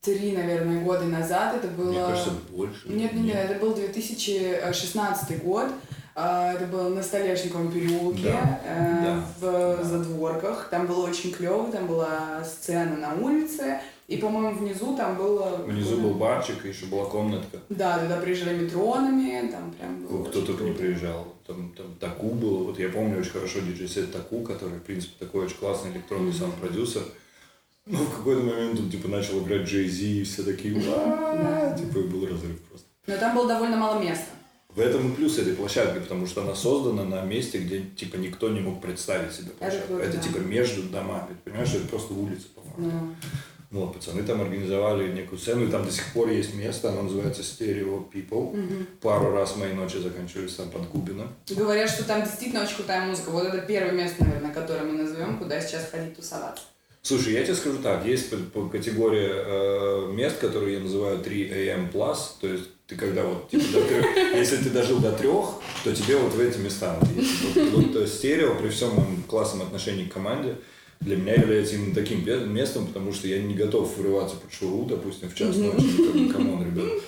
три, 0.01 0.32
наверное, 0.34 0.84
года 0.84 1.05
назад. 1.05 1.55
Это 1.55 1.67
было... 1.67 1.91
Мне 1.91 2.00
кажется, 2.00 2.32
больше. 2.50 2.88
Нет, 2.89 3.13
нет, 3.13 3.25
нет, 3.25 3.36
это 3.36 3.60
был 3.60 3.74
2016 3.74 5.43
год. 5.43 5.67
А, 6.15 6.53
это 6.53 6.65
было 6.65 6.89
на 6.89 7.01
Столешниковом 7.01 7.72
переулке, 7.72 8.32
да, 8.32 8.62
э, 8.65 9.01
да, 9.03 9.25
в 9.39 9.77
да. 9.77 9.84
задворках. 9.84 10.67
Там 10.70 10.86
было 10.86 11.08
очень 11.08 11.32
клево, 11.32 11.72
там 11.72 11.88
была 11.88 12.43
сцена 12.43 12.96
на 12.98 13.15
улице. 13.15 13.82
И, 14.07 14.17
по-моему, 14.17 14.57
внизу 14.57 14.98
там 14.98 15.17
было... 15.17 15.63
Внизу 15.65 15.98
был 15.98 16.15
барчик, 16.15 16.65
и 16.65 16.69
еще 16.69 16.88
была 16.88 17.05
комнатка. 17.05 17.60
Да, 17.69 18.00
туда 18.00 18.17
приезжали 18.17 18.63
метронами, 18.63 19.50
там 19.50 19.72
прям 19.72 20.05
было 20.05 20.25
Кто 20.25 20.41
только 20.41 20.65
не 20.65 20.74
приезжал. 20.74 21.33
Там, 21.48 21.74
там 21.75 21.95
Таку 22.00 22.29
был, 22.31 22.65
вот 22.65 22.79
я 22.79 22.89
помню 22.89 23.19
очень 23.19 23.31
хорошо 23.31 23.60
диджей-сет 23.60 24.12
Таку, 24.12 24.41
который, 24.41 24.79
в 24.79 24.83
принципе, 24.83 25.13
такой 25.19 25.45
очень 25.45 25.57
классный 25.57 25.91
электронный 25.91 26.31
mm-hmm. 26.31 26.39
саунд-продюсер. 26.39 27.03
Ну, 27.86 27.98
в 27.98 28.17
какой-то 28.17 28.41
момент 28.41 28.79
он, 28.79 28.89
типа, 28.89 29.07
начал 29.07 29.39
играть 29.43 29.67
Джей 29.67 29.88
Зи, 29.88 30.22
и 30.22 30.24
все 30.24 30.43
такие, 30.43 30.74
типа, 30.74 32.00
и 32.00 32.03
был 32.03 32.25
разрыв 32.25 32.62
просто. 32.69 32.88
Но 33.07 33.17
там 33.17 33.36
было 33.36 33.48
довольно 33.48 33.77
мало 33.77 34.01
места. 34.01 34.27
В 34.69 34.79
этом 34.79 35.12
и 35.12 35.15
плюс 35.15 35.38
этой 35.38 35.53
площадки, 35.53 36.00
потому 36.00 36.25
что 36.25 36.41
она 36.41 36.55
создана 36.55 37.03
на 37.03 37.22
месте, 37.22 37.60
где 37.60 37.81
типа 37.81 38.15
никто 38.15 38.50
не 38.50 38.60
мог 38.60 38.81
представить 38.81 39.31
себе 39.31 39.51
площадку. 39.51 39.95
Это, 39.95 40.10
это 40.10 40.17
да. 40.17 40.24
типа 40.24 40.38
между 40.39 40.83
домами. 40.83 41.38
Понимаешь, 41.43 41.74
это 41.75 41.88
просто 41.88 42.13
улица 42.13 42.48
по 42.55 42.62
факту. 42.62 42.81
Да. 42.81 43.01
Вот, 43.74 43.96
пацаны 43.96 44.22
там 44.22 44.39
организовали 44.39 45.12
некую 45.12 45.39
сцену, 45.39 45.65
и 45.65 45.72
там 45.72 45.84
до 45.84 45.92
сих 45.92 46.06
пор 46.13 46.30
есть 46.30 46.53
место, 46.53 46.89
оно 46.89 47.01
называется 47.01 47.42
Stereo 47.42 48.06
People. 48.08 48.51
Угу. 48.51 48.86
Пару 49.01 49.32
раз 49.32 49.56
мои 49.56 49.74
ночи 49.74 49.98
заканчивались 49.98 50.53
там 50.53 50.70
под 50.70 50.88
Губино. 50.89 51.27
Говорят, 51.50 51.89
что 51.89 52.03
там 52.03 52.22
действительно 52.22 52.62
очень 52.62 52.75
крутая 52.75 53.08
музыка. 53.08 53.32
Вот 53.32 53.48
это 53.48 53.58
первое 53.65 53.94
место, 53.94 54.24
наверное, 54.25 54.53
которое 54.53 54.84
мы 54.84 55.01
назовем, 55.01 55.39
куда 55.39 55.60
сейчас 55.60 55.89
ходить 55.89 56.15
тусоваться. 56.15 56.65
Слушай, 57.01 57.34
я 57.34 57.44
тебе 57.44 57.56
скажу 57.56 57.80
так, 57.80 58.06
есть 58.06 58.30
категория 58.72 59.32
э, 59.34 60.12
мест, 60.13 60.38
которые 60.38 60.75
я 60.75 60.80
называю 60.80 61.18
3 61.18 61.50
AM+, 61.50 61.92
то 61.92 62.48
есть 62.48 62.70
ты 62.86 62.96
когда 62.96 63.24
вот, 63.24 63.50
типа, 63.50 63.63
до 63.74 63.88
трех, 63.88 64.06
если 64.36 64.58
ты 64.58 64.70
дожил 64.70 65.00
до 65.00 65.12
трех, 65.13 65.46
то 65.84 65.96
тебе 65.96 66.15
вот 66.18 66.32
в 66.32 66.39
эти 66.39 66.60
места 66.60 66.94
надо 66.94 67.08
Вот, 67.08 67.72
вот, 67.72 67.96
вот 67.96 68.08
стерео, 68.08 68.53
при 68.53 68.70
всем 68.70 68.94
моем 68.94 69.24
классном 69.24 69.63
отношении 69.63 70.06
к 70.06 70.13
команде, 70.13 70.58
для 71.03 71.17
меня 71.17 71.33
является 71.33 71.75
именно 71.75 71.93
таким 71.93 72.25
местом, 72.53 72.88
потому 72.88 73.12
что 73.13 73.27
я 73.27 73.41
не 73.41 73.53
готов 73.53 73.98
врываться 73.98 74.36
под 74.38 74.53
шуру, 74.53 74.86
допустим, 74.86 75.29
в 75.29 75.36
час 75.36 75.55
ночи, 75.57 75.86
ну, 75.98 76.29
come 76.30 76.50
on, 76.50 76.65
ребят. 76.65 77.01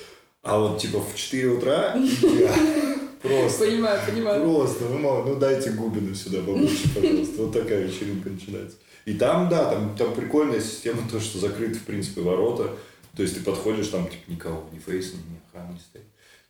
А 0.43 0.59
вот 0.59 0.79
типа 0.79 0.99
в 0.99 1.15
4 1.15 1.47
утра 1.49 1.95
я 1.95 2.55
просто... 3.21 3.65
Понимаю, 3.65 3.99
понимаю. 4.07 4.41
Просто, 4.43 4.85
ну, 4.85 4.99
мало, 4.99 5.25
ну 5.25 5.35
дайте 5.37 5.71
Губину 5.71 6.13
сюда 6.13 6.39
побольше, 6.39 6.93
пожалуйста. 6.93 7.41
Вот 7.41 7.53
такая 7.53 7.87
вечеринка 7.87 8.29
начинается. 8.29 8.77
И 9.05 9.13
там, 9.13 9.49
да, 9.49 9.71
там, 9.71 9.95
там 9.97 10.13
прикольная 10.13 10.61
система, 10.61 11.01
то, 11.09 11.19
что 11.19 11.39
закрыты, 11.39 11.75
в 11.75 11.83
принципе, 11.83 12.21
ворота. 12.21 12.71
То 13.15 13.23
есть 13.23 13.35
ты 13.35 13.43
подходишь, 13.43 13.87
там 13.87 14.07
типа 14.07 14.23
никого, 14.27 14.69
ни 14.73 14.79
фейс, 14.79 15.13
ни 15.13 15.39
хан 15.51 15.73
не 15.73 15.79
стоит. 15.79 16.05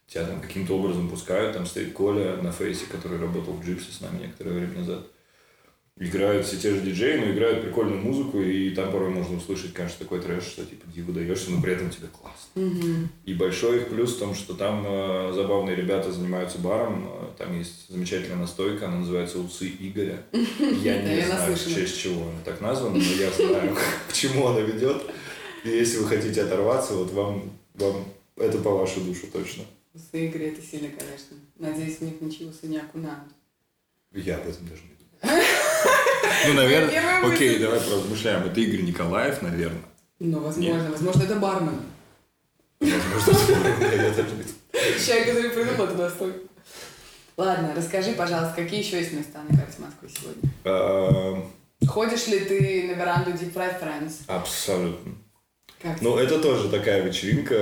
Тебя 0.07 0.25
там 0.25 0.41
каким-то 0.41 0.77
образом 0.77 1.09
пускают, 1.09 1.53
там 1.55 1.65
стоит 1.65 1.93
Коля 1.93 2.37
на 2.37 2.51
фейсе, 2.51 2.85
который 2.91 3.19
работал 3.19 3.53
в 3.53 3.65
Джипсе 3.65 3.91
с 3.91 4.01
нами 4.01 4.23
некоторое 4.23 4.59
время 4.59 4.79
назад. 4.79 5.07
Играют 5.97 6.45
все 6.45 6.57
те 6.57 6.71
же 6.75 6.81
диджеи, 6.81 7.17
но 7.17 7.31
играют 7.31 7.63
прикольную 7.63 8.01
музыку, 8.01 8.41
и 8.41 8.69
там 8.71 8.91
порой 8.91 9.11
можно 9.11 9.37
услышать, 9.37 9.71
конечно, 9.71 9.99
такой 9.99 10.19
трэш, 10.19 10.43
что 10.43 10.65
типа 10.65 10.85
диву 10.93 11.13
даешься, 11.13 11.51
но 11.51 11.61
при 11.61 11.71
этом 11.71 11.89
тебе 11.89 12.09
классно. 12.09 13.09
И 13.23 13.33
большой 13.33 13.77
их 13.77 13.87
плюс 13.87 14.15
в 14.15 14.19
том, 14.19 14.35
что 14.35 14.55
там 14.55 14.83
э, 14.85 15.31
забавные 15.33 15.73
ребята 15.73 16.11
занимаются 16.11 16.57
баром, 16.57 17.07
э, 17.07 17.27
там 17.37 17.57
есть 17.57 17.87
замечательная 17.87 18.35
настойка, 18.35 18.87
она 18.87 18.97
называется 18.99 19.39
«Усы 19.39 19.69
Игоря». 19.69 20.21
Я 20.33 21.01
не 21.01 21.25
знаю, 21.27 21.55
в 21.55 21.73
честь 21.73 21.97
чего 21.97 22.23
она 22.23 22.41
так 22.43 22.59
названа, 22.59 22.97
но 22.97 23.01
я 23.01 23.31
знаю, 23.31 23.73
к 24.09 24.13
чему 24.13 24.47
она 24.47 24.59
ведет. 24.59 25.01
И 25.63 25.69
если 25.69 25.99
вы 25.99 26.09
хотите 26.09 26.41
оторваться, 26.41 26.93
вот 26.95 27.13
вам, 27.13 27.57
вам 27.75 28.03
это 28.35 28.57
по 28.57 28.71
вашу 28.71 28.99
душу 28.99 29.27
точно. 29.31 29.63
Усы 29.93 30.27
Игоря 30.27 30.49
это 30.49 30.61
сильно, 30.61 30.89
конечно. 30.89 31.37
Надеюсь, 31.57 31.99
в 31.99 32.01
них 32.01 32.19
ничего 32.19 32.51
не 32.63 32.79
окунают. 32.79 33.29
Я 34.11 34.35
об 34.35 34.47
этом 34.47 34.67
даже 34.67 34.81
не. 34.81 34.94
Ну, 36.47 36.53
наверное, 36.53 37.25
окей, 37.33 37.59
давай 37.59 37.79
поразмышляем. 37.79 38.43
Это 38.45 38.59
Игорь 38.59 38.81
Николаев, 38.81 39.41
наверное. 39.41 39.81
Ну, 40.19 40.39
возможно. 40.39 40.89
Возможно, 40.91 41.23
это 41.23 41.35
бармен. 41.35 41.79
Человек, 45.05 45.27
который 45.27 45.49
придумал 45.51 45.85
эту 45.85 45.97
настойку. 45.97 46.39
Ладно, 47.37 47.73
расскажи, 47.75 48.13
пожалуйста, 48.13 48.53
какие 48.55 48.79
еще 48.79 48.97
есть 48.99 49.11
места 49.13 49.39
на 49.49 49.57
карте 49.57 49.77
Москвы 49.79 50.09
сегодня? 50.09 50.49
Эм, 50.63 51.51
Ходишь 51.87 52.27
ли 52.27 52.39
ты 52.39 52.87
на 52.87 52.93
веранду 52.97 53.31
Deep 53.31 53.53
Fried 53.53 53.81
Friends? 53.81 54.13
Абсолютно. 54.27 55.13
Как 55.81 56.01
Ну, 56.01 56.17
это 56.17 56.39
тоже 56.39 56.69
такая 56.69 57.01
вечеринка. 57.03 57.53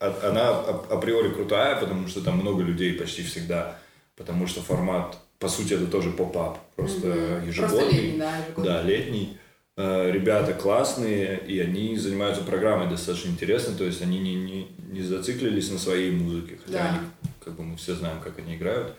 э, 0.00 0.12
Она 0.22 0.50
априори 0.50 1.30
крутая, 1.32 1.76
потому 1.76 2.06
что 2.06 2.20
там 2.20 2.36
много 2.38 2.62
людей 2.62 2.92
почти 2.94 3.22
всегда. 3.22 3.78
Потому 4.16 4.46
что 4.46 4.60
формат, 4.62 5.16
по 5.40 5.48
сути, 5.48 5.72
это 5.74 5.86
тоже 5.86 6.10
поп-ап. 6.10 6.58
Просто 6.76 7.06
Мгм. 7.08 7.46
ежегодный. 7.48 7.78
Просто 7.78 7.96
летний, 7.96 8.18
да, 8.18 8.36
ежегодный. 8.38 8.64
Да, 8.64 8.82
летний. 8.82 9.36
Э, 9.76 10.10
Ребята 10.12 10.52
классные, 10.52 11.40
и 11.48 11.58
они 11.58 11.96
занимаются 11.96 12.44
программой 12.44 12.88
достаточно 12.90 13.30
интересно, 13.30 13.74
то 13.74 13.84
есть 13.84 14.02
они 14.02 14.18
не, 14.18 14.34
не, 14.34 14.68
не 14.92 15.00
зациклились 15.02 15.70
на 15.70 15.78
своей 15.78 16.10
музыке, 16.10 16.58
хотя 16.64 16.78
Да. 16.78 16.88
они, 16.90 16.98
как 17.42 17.54
бы 17.56 17.62
мы 17.64 17.76
все 17.78 17.94
знаем, 17.94 18.20
как 18.22 18.38
они 18.38 18.56
играют. 18.56 18.94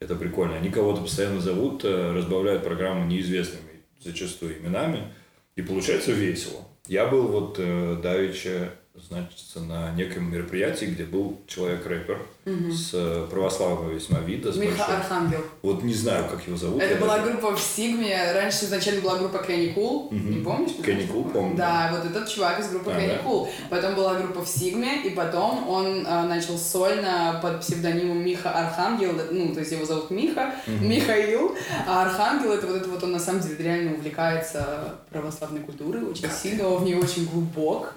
Это 0.00 0.14
прикольно. 0.16 0.56
Они 0.56 0.70
кого-то 0.70 1.02
постоянно 1.02 1.40
зовут, 1.40 1.84
э, 1.84 2.12
разбавляют 2.12 2.64
программу 2.64 3.04
неизвестными 3.06 3.82
зачастую 4.02 4.58
именами, 4.58 5.12
и 5.56 5.62
получается 5.62 6.12
весело. 6.12 6.60
Я 6.86 7.06
был 7.06 7.28
вот 7.28 7.56
э, 7.58 7.98
давеча, 8.02 8.70
значит, 8.96 9.38
на 9.56 9.90
неком 9.92 10.30
мероприятии, 10.32 10.84
где 10.86 11.02
был 11.04 11.40
человек-рэпер 11.48 12.22
с 12.46 12.90
э, 12.92 13.26
православного 13.28 13.90
весьма 13.90 14.20
вида. 14.20 14.52
с 14.52 14.56
Миха 14.56 14.76
большой- 14.78 14.96
Архангел. 14.96 15.40
Вот 15.62 15.82
не 15.82 15.94
знаю, 15.94 16.26
как 16.30 16.46
его 16.46 16.56
зовут. 16.56 16.80
Это 16.80 17.00
была 17.00 17.18
даже- 17.18 17.32
группа 17.32 17.56
в 17.56 17.60
Сигме. 17.60 18.32
Раньше 18.32 18.66
изначально 18.66 19.00
была 19.00 19.16
группа 19.18 19.38
Kenny 19.38 19.72
Cool. 19.72 20.08
Мгм. 20.12 20.30
Не 20.30 20.44
помнишь? 20.44 20.70
Kenny 20.80 21.10
Cool, 21.10 21.32
помню, 21.32 21.56
Да, 21.56 21.90
вот 21.92 22.08
этот 22.08 22.28
чувак 22.28 22.60
из 22.60 22.68
группы 22.68 22.92
А, 22.92 23.00
Kenny 23.00 23.08
да? 23.08 23.18
Cool. 23.18 23.48
Потом 23.68 23.94
была 23.96 24.14
группа 24.14 24.44
в 24.44 24.48
Сигме, 24.48 25.02
и 25.02 25.10
потом 25.10 25.68
он 25.68 26.04
а, 26.06 26.26
начал 26.26 26.56
сольно 26.56 27.40
под 27.42 27.60
псевдонимом 27.62 28.24
Миха 28.24 28.50
Архангел. 28.52 29.12
Ну, 29.30 29.52
то 29.54 29.60
есть 29.60 29.72
его 29.72 29.84
зовут 29.84 30.10
Миха, 30.10 30.54
Михаил. 30.66 31.56
А 31.86 32.02
Архангел 32.02 32.52
это 32.52 32.66
вот 32.68 32.76
это 32.76 32.88
вот 32.88 33.02
он 33.02 33.10
на 33.12 33.18
самом 33.18 33.40
деле 33.40 33.56
реально 33.58 33.94
увлекается 33.94 34.94
православной 35.10 35.60
культурой 35.62 36.04
очень 36.04 36.30
сильно, 36.30 36.68
он 36.68 36.82
в 36.82 36.84
ней 36.84 36.94
очень 36.94 37.26
глубок. 37.26 37.94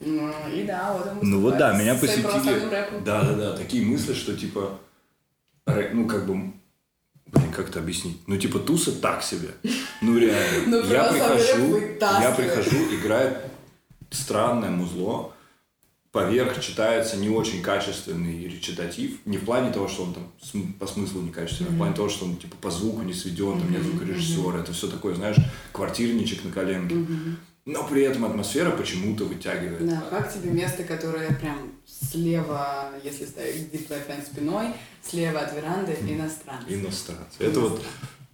М, 0.00 0.32
И 0.52 0.64
да, 0.64 0.92
вот 0.92 1.06
он 1.06 1.18
Ну 1.22 1.40
вот 1.40 1.56
да, 1.56 1.76
меня 1.76 1.94
посетили... 1.94 2.60
Да, 3.04 3.22
да, 3.22 3.32
да, 3.34 3.56
такие 3.56 3.84
мысли, 3.84 4.12
что 4.14 4.36
типа, 4.36 4.78
ну 5.66 6.06
как 6.06 6.26
бы, 6.26 6.52
блин, 7.26 7.52
как 7.54 7.70
это 7.70 7.78
объяснить? 7.80 8.18
Ну 8.26 8.36
типа 8.36 8.58
туса 8.58 8.92
так 8.92 9.22
себе. 9.22 9.50
Ну 10.02 10.18
реально. 10.18 10.66
Ну, 10.66 10.84
я 10.86 11.04
прихожу, 11.04 11.78
я 12.00 12.30
прихожу, 12.36 12.76
играет 12.94 13.38
странное 14.10 14.70
музло, 14.70 15.32
поверх 16.12 16.60
читается 16.60 17.16
не 17.16 17.28
очень 17.28 17.62
качественный 17.62 18.44
речитатив, 18.44 19.18
не 19.26 19.36
в 19.38 19.44
плане 19.44 19.70
того, 19.72 19.88
что 19.88 20.04
он 20.04 20.14
там 20.14 20.72
по 20.78 20.86
смыслу 20.86 21.20
некачественный, 21.22 21.70
а 21.70 21.74
в 21.74 21.76
плане 21.76 21.94
того, 21.94 22.08
что 22.08 22.24
он 22.24 22.36
типа 22.36 22.56
по 22.60 22.70
звуку 22.70 23.02
не 23.02 23.12
сведен, 23.12 23.58
там 23.60 23.70
нет 23.70 23.82
звукорежиссера, 23.82 24.58
это 24.60 24.72
все 24.72 24.88
такое, 24.88 25.14
знаешь, 25.14 25.36
квартирничек 25.72 26.44
на 26.44 26.52
коленке. 26.52 26.94
Но 27.66 27.82
при 27.82 28.02
этом 28.02 28.24
атмосфера 28.24 28.70
почему-то 28.70 29.24
вытягивает. 29.24 29.84
Да, 29.84 30.04
как 30.08 30.32
тебе 30.32 30.52
место, 30.52 30.84
которое 30.84 31.34
прям 31.34 31.72
слева, 31.84 32.92
если 33.02 33.24
ставить 33.24 33.72
Friends 33.72 34.26
спиной, 34.26 34.68
слева 35.02 35.40
от 35.40 35.52
веранды 35.52 35.96
иностранцы? 36.08 36.72
Иностранцы. 36.72 37.40
Это 37.40 37.58
вот 37.58 37.82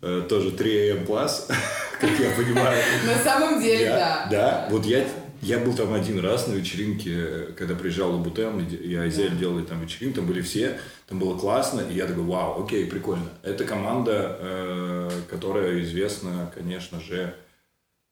э, 0.02 0.26
тоже 0.28 0.52
3 0.52 0.90
AM 0.90 1.06
класс, 1.06 1.48
как 2.00 2.10
я 2.20 2.30
понимаю. 2.32 2.78
На 3.06 3.24
самом 3.24 3.62
деле, 3.62 3.88
да. 3.88 4.28
Да, 4.30 4.68
вот 4.70 4.84
я, 4.84 5.08
я 5.40 5.58
был 5.60 5.72
там 5.74 5.94
один 5.94 6.20
раз 6.20 6.46
на 6.48 6.52
вечеринке, 6.52 7.54
когда 7.56 7.74
приезжал 7.74 8.12
Лабутен, 8.12 8.60
и 8.60 8.86
я 8.86 9.06
и 9.06 9.10
Зель 9.10 9.38
делали 9.38 9.64
там 9.64 9.80
вечеринку, 9.80 10.16
там 10.16 10.26
были 10.26 10.42
все, 10.42 10.78
там 11.08 11.18
было 11.18 11.38
классно, 11.38 11.80
и 11.80 11.94
я 11.94 12.06
такой, 12.06 12.24
вау, 12.24 12.62
окей, 12.62 12.84
прикольно. 12.84 13.30
Это 13.42 13.64
команда, 13.64 14.36
э, 14.40 15.10
которая 15.30 15.80
известна, 15.80 16.52
конечно 16.54 17.00
же, 17.00 17.34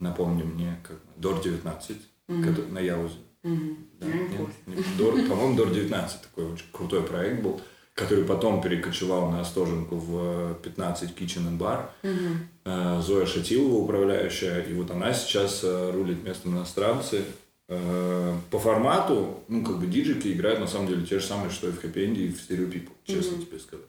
напомни 0.00 0.42
мне, 0.42 0.76
как 0.82 0.96
Дор 1.16 1.40
19, 1.40 1.96
который- 2.26 2.70
на 2.70 2.78
Яузе. 2.80 3.14
Мгм. 3.42 3.76
Да, 4.00 4.06
нет, 4.06 4.40
нет, 4.66 4.84
Дор- 4.98 5.26
по-моему, 5.28 5.56
Дор 5.56 5.70
19 5.70 6.22
такой 6.22 6.44
очень 6.52 6.66
крутой 6.72 7.02
проект 7.02 7.42
был, 7.42 7.60
который 7.94 8.24
потом 8.24 8.60
перекочевал 8.62 9.30
на 9.30 9.40
Остоженку 9.40 9.96
в 9.96 10.16
э, 10.18 10.54
15 10.62 11.14
Kitchen 11.18 11.48
and 11.48 11.58
Bar. 11.58 11.86
Э, 12.64 13.00
Зоя 13.02 13.26
Шатилова, 13.26 13.76
управляющая, 13.82 14.60
и 14.60 14.74
вот 14.74 14.90
она 14.90 15.12
сейчас 15.14 15.60
э, 15.64 15.90
рулит 15.92 16.22
местом 16.24 16.54
иностранцы. 16.56 17.24
Э, 17.68 18.34
По 18.50 18.58
формату, 18.58 19.42
ну, 19.48 19.64
как 19.64 19.78
бы 19.78 19.86
диджики 19.86 20.28
играют 20.32 20.60
на 20.60 20.66
самом 20.66 20.88
деле 20.88 21.06
те 21.06 21.18
же 21.20 21.24
самые, 21.26 21.50
что 21.50 21.68
и 21.68 21.70
в 21.70 21.82
End, 21.84 22.16
и 22.16 22.28
в 22.28 22.36
Stereo 22.36 22.70
People, 22.70 22.92
честно 23.04 23.38
тебе 23.38 23.58
сказать. 23.58 23.86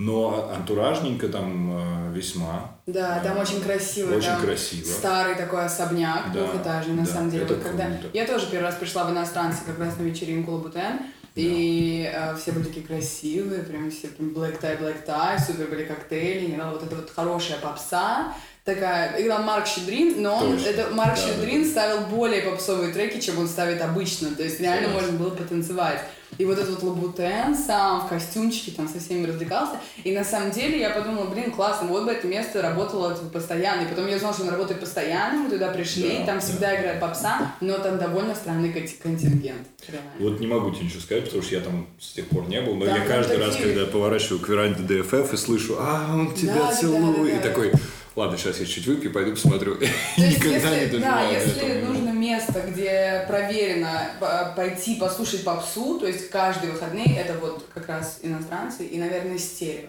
Но 0.00 0.50
антуражненько 0.54 1.28
там 1.28 2.08
э, 2.10 2.16
весьма. 2.16 2.70
Да, 2.86 3.20
там 3.20 3.36
Э, 3.36 3.42
очень 3.42 3.60
красиво. 3.60 4.14
Очень 4.16 4.28
там 4.28 4.40
красиво. 4.40 4.86
Старый 4.86 5.34
такой 5.34 5.62
особняк 5.66 6.32
Да, 6.32 6.40
двухэтажный, 6.40 6.94
на 6.94 7.04
да, 7.04 7.12
самом 7.12 7.30
деле. 7.30 7.44
это 7.44 7.54
Вот 7.54 7.62
когда... 7.62 7.84
круто. 7.84 8.08
Я 8.14 8.26
тоже 8.26 8.46
первый 8.50 8.64
раз 8.64 8.76
пришла 8.76 9.04
в 9.04 9.10
иностранцы 9.10 9.58
как 9.66 9.78
раз 9.78 9.98
на 9.98 10.02
вечеринку 10.04 10.52
Лабутен. 10.52 11.00
И 11.34 12.10
э, 12.12 12.34
все 12.36 12.52
были 12.52 12.64
такие 12.64 12.86
красивые, 12.86 13.62
прям 13.62 13.90
все 13.90 14.08
прям 14.08 14.30
black 14.30 14.58
tie, 14.60 14.80
black 14.80 15.06
tie, 15.06 15.38
супер 15.38 15.66
были 15.66 15.84
коктейли, 15.84 16.50
играла 16.50 16.72
вот 16.72 16.82
эта 16.82 16.96
вот 16.96 17.10
хорошая 17.14 17.58
попса. 17.58 18.34
Такая, 18.64 19.20
играл 19.22 19.42
Марк 19.42 19.66
Щедрин, 19.66 20.22
но 20.22 20.36
он, 20.36 20.52
Точно. 20.56 20.68
это, 20.68 20.94
Марк 20.94 21.14
Да, 21.14 21.20
да, 21.20 21.32
Щедрин 21.34 21.62
да. 21.64 21.68
ставил 21.70 22.00
более 22.06 22.42
попсовые 22.42 22.92
треки, 22.92 23.20
чем 23.20 23.38
он 23.38 23.48
ставит 23.48 23.80
обычно. 23.82 24.34
То 24.34 24.42
есть 24.44 24.60
реально 24.60 24.88
Согласен. 24.88 25.12
можно 25.12 25.24
было 25.24 25.34
потанцевать. 25.36 26.00
И 26.38 26.44
вот 26.44 26.58
этот 26.58 26.82
вот 26.82 26.94
Лабутен 26.94 27.54
сам 27.56 28.00
в 28.06 28.08
костюмчике 28.08 28.70
там 28.72 28.88
со 28.88 28.98
всеми 28.98 29.26
развлекался. 29.26 29.72
И 30.04 30.14
на 30.14 30.24
самом 30.24 30.50
деле 30.52 30.78
я 30.80 30.90
подумала, 30.90 31.26
блин, 31.26 31.50
классно, 31.50 31.88
вот 31.88 32.04
бы 32.04 32.12
это 32.12 32.26
место 32.26 32.62
работало 32.62 33.14
типа, 33.14 33.26
постоянно. 33.34 33.82
И 33.82 33.86
потом 33.86 34.06
я 34.06 34.16
узнала, 34.16 34.32
что 34.32 34.42
оно 34.44 34.52
работает 34.52 34.80
постоянно, 34.80 35.40
мы 35.42 35.50
туда 35.50 35.68
пришли, 35.70 36.18
Да, 36.20 36.26
там 36.26 36.34
да. 36.36 36.40
всегда 36.40 36.80
играет 36.80 37.00
попса, 37.00 37.54
но 37.60 37.76
там 37.78 37.98
довольно 37.98 38.34
странный 38.34 38.72
кон- 38.72 38.82
контингент. 39.02 39.66
реально. 39.88 40.10
Вот 40.18 40.40
не 40.40 40.46
могу 40.46 40.70
тебе 40.70 40.86
ничего 40.86 41.00
сказать, 41.00 41.24
потому 41.24 41.42
что 41.42 41.54
я 41.54 41.60
там 41.60 41.86
с 41.98 42.12
тех 42.12 42.26
пор 42.28 42.48
не 42.48 42.60
был, 42.62 42.74
но 42.76 42.86
Там 42.86 42.94
я 42.96 43.04
каждый 43.06 43.38
раз, 43.38 43.56
такие- 43.56 43.74
когда 43.74 43.86
поворачиваю 43.90 44.40
к 44.40 44.48
веранде 44.48 44.82
ДФФ 44.82 45.32
и 45.32 45.36
слышу, 45.36 45.76
а, 45.78 46.10
он 46.14 46.34
тебя 46.34 46.54
Да, 46.54 46.66
да, 46.68 46.72
целует, 46.74 47.16
да, 47.16 47.22
да, 47.22 47.28
и 47.28 47.70
да. 47.72 47.78
Ладно, 48.16 48.36
сейчас 48.36 48.60
я 48.60 48.66
чуть 48.66 48.86
выпью, 48.86 49.12
пойду 49.12 49.32
посмотрю. 49.32 49.76
То 49.76 49.84
есть, 50.16 50.38
Никогда 50.38 50.70
не 50.70 50.82
если, 50.82 50.86
доживал 50.96 51.12
да, 51.12 51.30
если 51.30 51.62
этого 51.62 51.92
нужно 51.92 52.10
место, 52.10 52.64
где 52.68 53.24
проверено 53.28 54.10
пойти 54.56 54.96
послушать 54.96 55.44
попсу, 55.44 55.98
то 55.98 56.06
есть 56.06 56.30
каждые 56.30 56.72
выходные, 56.72 57.16
это 57.16 57.38
вот 57.38 57.66
как 57.74 57.88
раз 57.88 58.20
иностранцы 58.22 58.86
и, 58.86 58.98
наверное, 58.98 59.38
стерео. 59.38 59.88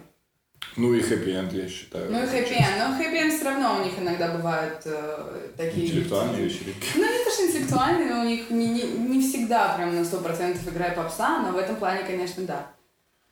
Ну 0.77 0.93
и 0.93 1.01
хэппи-энд, 1.01 1.51
я 1.51 1.67
считаю. 1.67 2.09
Ну 2.11 2.23
и 2.23 2.25
хэппи 2.25 2.65
но 2.79 2.95
хэппи 2.95 3.29
все 3.29 3.43
равно 3.43 3.81
у 3.81 3.83
них 3.83 3.93
иногда 3.99 4.29
бывают 4.29 4.81
э, 4.85 5.49
такие... 5.57 5.87
Интеллектуальные 5.87 6.45
вечеринки. 6.45 6.87
Ну, 6.95 7.01
не 7.01 7.23
то, 7.25 7.31
что 7.31 7.45
интеллектуальные, 7.45 8.09
но 8.09 8.21
у 8.21 8.23
них 8.23 8.49
не, 8.49 8.67
не, 8.67 8.83
не 8.83 9.21
всегда 9.21 9.75
прям 9.75 9.93
на 9.93 10.01
100% 10.01 10.69
играет 10.69 10.95
попса, 10.95 11.41
но 11.41 11.51
в 11.51 11.57
этом 11.57 11.75
плане, 11.75 12.03
конечно, 12.03 12.43
да. 12.43 12.71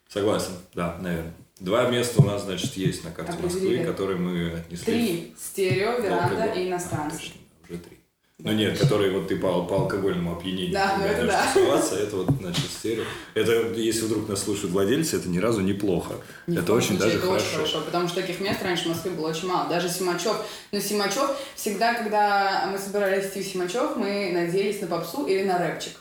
Согласен, 0.10 0.51
да, 0.74 0.98
наверное. 1.00 1.34
Два 1.60 1.89
места 1.89 2.22
у 2.22 2.25
нас, 2.25 2.44
значит, 2.44 2.75
есть 2.78 3.04
на 3.04 3.12
карте. 3.12 3.34
Москвы, 3.42 3.84
которые 3.84 4.18
мы 4.18 4.51
отнесли. 4.51 4.86
Три. 4.86 5.36
Стерео, 5.38 6.00
веранда 6.00 6.46
и 6.56 6.60
А, 6.63 6.68
иностранцы. 6.70 7.18
точно, 7.18 7.36
уже 7.70 7.80
три. 7.80 7.98
Ну 8.42 8.54
нет, 8.54 8.78
которые 8.80 9.12
вот 9.12 9.28
ты 9.28 9.36
по, 9.36 9.66
по 9.66 9.75
алкогольному 9.82 10.38
опьянению 10.38 10.72
Да, 10.72 10.96
ну 10.98 11.04
это 11.04 11.28
да. 11.28 11.46
тусоваться, 11.54 11.98
это 11.98 12.16
вот, 12.16 12.30
значит, 12.39 12.63
стерео. 12.72 13.04
Это, 13.34 13.51
если 13.78 14.06
вдруг 14.06 14.30
нас 14.30 14.42
слушают 14.42 14.72
владельцы, 14.72 15.18
это 15.18 15.28
ни 15.28 15.39
разу 15.39 15.60
неплохо. 15.60 16.13
Ни 16.48 16.58
это 16.58 16.72
очень 16.72 16.98
случае, 16.98 17.00
даже 17.06 17.18
это 17.18 17.28
хорошо. 17.28 17.46
очень 17.46 17.56
хорошо, 17.58 17.82
потому 17.82 18.08
что 18.08 18.22
таких 18.22 18.39
мест 18.39 18.63
раньше 18.63 18.86
в 18.86 18.88
Москве 18.88 19.12
было 19.12 19.28
очень 19.32 19.50
мало. 19.50 19.68
Даже 19.68 19.89
Симачев. 19.89 20.38
Но 20.72 20.80
Симачев, 20.80 21.32
всегда, 21.56 21.94
когда 21.96 22.70
мы 22.72 22.78
собирались 22.78 23.25
идти 23.25 23.42
в 23.44 23.46
Симачев, 23.46 23.98
мы 23.98 24.32
надеялись 24.34 24.80
на 24.80 24.88
попсу 24.88 25.25
или 25.25 25.44
на 25.44 25.58
рэпчик. 25.58 25.98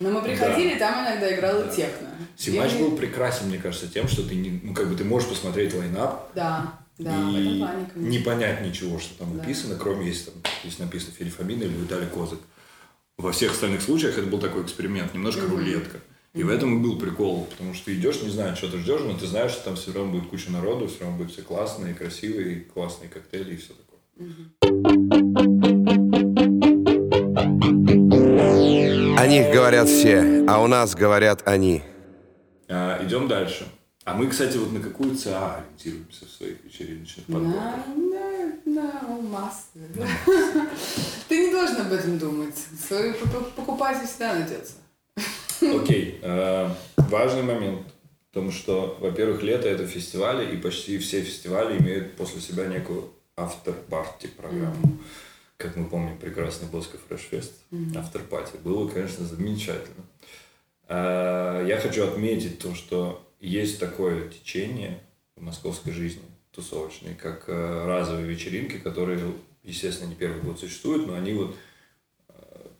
Но 0.00 0.10
мы 0.10 0.22
приходили, 0.22 0.78
там 0.78 1.04
иногда 1.04 1.34
играла 1.34 1.64
Да. 1.64 1.70
техно. 1.74 2.08
Симач 2.36 2.72
Или- 2.72 2.82
был 2.82 2.96
прекрасен, 2.96 3.48
мне 3.48 3.58
кажется, 3.58 3.88
тем, 3.88 4.06
что 4.08 4.22
ты 4.22 4.34
не, 4.36 4.60
ну, 4.62 4.72
как 4.74 4.88
бы 4.88 4.94
ты 4.96 5.04
можешь 5.04 5.28
посмотреть 5.28 5.74
лайнап 5.74 6.30
Да, 6.34 6.78
да, 6.98 7.10
и 7.30 7.58
плане, 7.58 7.90
не 7.96 8.18
понять 8.18 8.60
ничего, 8.64 8.98
что 8.98 9.18
там 9.18 9.32
Да. 9.36 9.38
написано, 9.42 9.76
кроме 9.76 10.06
если 10.06 10.30
там 10.30 10.42
здесь 10.64 10.78
написано 10.78 11.12
Фили 11.18 11.30
Фомина 11.30 11.62
или 11.64 11.72
Виталий 11.74 12.06
Козык. 12.06 12.38
Во 13.16 13.32
всех 13.32 13.52
остальных 13.52 13.82
случаях 13.82 14.16
это 14.16 14.26
был 14.28 14.38
такой 14.38 14.62
эксперимент, 14.62 15.12
немножко 15.14 15.42
Мгм. 15.42 15.56
рулетка. 15.56 15.98
И 16.34 16.44
в 16.44 16.50
этом 16.50 16.78
и 16.78 16.82
был 16.82 16.98
прикол, 16.98 17.46
потому 17.50 17.74
что 17.74 17.86
ты 17.86 17.94
идешь, 17.96 18.22
не 18.22 18.30
знаешь, 18.30 18.58
что 18.58 18.68
ты 18.70 18.78
ждешь, 18.78 19.00
но 19.00 19.14
ты 19.18 19.26
знаешь, 19.26 19.50
что 19.50 19.64
там 19.64 19.76
все 19.76 19.92
равно 19.92 20.12
будет 20.12 20.28
куча 20.28 20.52
народу, 20.52 20.86
все 20.86 21.00
равно 21.00 21.16
будет 21.18 21.32
все 21.32 21.42
классные, 21.42 21.94
красивые, 21.94 22.60
классные 22.60 23.08
коктейли 23.08 23.54
и 23.54 23.56
все 23.56 23.72
такое. 23.72 25.57
О 29.18 29.26
них 29.26 29.52
говорят 29.52 29.88
все, 29.88 30.44
а 30.46 30.62
у 30.62 30.68
нас 30.68 30.94
говорят 30.94 31.42
они. 31.44 31.82
А, 32.68 33.04
идем 33.04 33.26
дальше. 33.26 33.66
А 34.04 34.14
мы, 34.14 34.28
кстати, 34.28 34.56
вот 34.58 34.72
на 34.72 34.78
какую 34.78 35.16
ЦА 35.16 35.56
ориентируемся 35.56 36.24
в 36.24 36.30
своих 36.30 36.62
вечериночных 36.62 37.26
подборках? 37.26 37.86
На, 37.96 38.72
на, 38.72 38.82
на 39.02 39.22
массы. 39.22 39.80
Ты 41.28 41.46
не 41.46 41.50
должен 41.50 41.80
об 41.80 41.92
этом 41.92 42.16
думать. 42.16 42.54
Свой 42.86 43.12
покупатель 43.56 44.06
всегда 44.06 44.34
найдется. 44.34 44.74
Окей, 45.62 46.20
э, 46.22 46.70
важный 46.96 47.42
момент. 47.42 47.88
Потому 48.32 48.52
что, 48.52 48.96
во-первых, 49.00 49.42
лето 49.42 49.68
это 49.68 49.84
фестивали, 49.84 50.54
и 50.54 50.56
почти 50.56 50.96
все 50.98 51.22
фестивали 51.22 51.76
имеют 51.78 52.14
после 52.14 52.40
себя 52.40 52.66
некую 52.66 53.10
автор-парти 53.36 54.28
программу. 54.28 54.96
Как 55.58 55.74
мы 55.74 55.86
помним, 55.86 56.16
прекрасный 56.18 56.68
Боско 56.68 56.98
Фрешфест, 57.08 57.52
автор-пати. 57.96 58.52
Было, 58.62 58.86
конечно, 58.88 59.24
замечательно. 59.26 60.04
Э, 60.88 61.64
Я 61.68 61.78
хочу 61.80 62.04
отметить 62.04 62.60
то, 62.60 62.76
что 62.76 63.28
есть 63.40 63.80
такое 63.80 64.28
течение 64.28 65.00
в 65.34 65.42
московской 65.42 65.92
жизни 65.92 66.22
тусовочной, 66.52 67.16
как 67.16 67.44
э, 67.48 67.84
разовые 67.86 68.28
вечеринки, 68.28 68.78
которые, 68.78 69.18
естественно, 69.64 70.08
не 70.10 70.14
первый 70.14 70.40
год 70.42 70.60
существуют, 70.60 71.08
но 71.08 71.14
они 71.14 71.32
вот 71.32 71.56
э, 72.28 72.32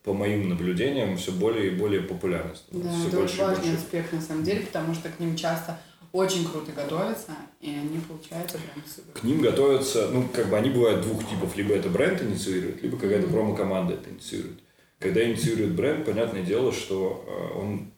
по 0.04 0.14
моим 0.14 0.48
наблюдениям 0.48 1.16
все 1.16 1.32
более 1.32 1.72
и 1.72 1.76
более 1.76 2.02
популярны. 2.02 2.52
Да, 2.70 2.90
всё 2.94 3.08
это 3.08 3.16
больше 3.16 3.34
очень 3.34 3.44
важный 3.44 3.70
больше. 3.70 3.76
аспект 3.78 4.12
на 4.12 4.20
самом 4.20 4.44
деле, 4.44 4.60
потому 4.60 4.94
что 4.94 5.08
к 5.08 5.18
ним 5.18 5.34
часто 5.34 5.80
очень 6.12 6.48
круто 6.48 6.72
готовятся, 6.72 7.32
и 7.60 7.70
они 7.70 7.98
получаются 8.00 8.58
прям 8.58 8.84
супер. 8.86 9.20
К 9.20 9.22
ним 9.24 9.40
готовятся, 9.40 10.08
ну, 10.10 10.28
как 10.28 10.48
бы 10.48 10.56
они 10.56 10.70
бывают 10.70 11.02
двух 11.02 11.28
типов. 11.28 11.56
Либо 11.56 11.74
это 11.74 11.88
бренд 11.88 12.22
инициирует, 12.22 12.82
либо 12.82 12.96
какая-то 12.98 13.28
промо-команда 13.28 13.94
это 13.94 14.10
инициирует. 14.10 14.60
Когда 14.98 15.24
инициирует 15.24 15.74
бренд, 15.74 16.04
понятное 16.04 16.42
дело, 16.42 16.72
что 16.72 17.24
э, 17.26 17.58
он 17.58 17.92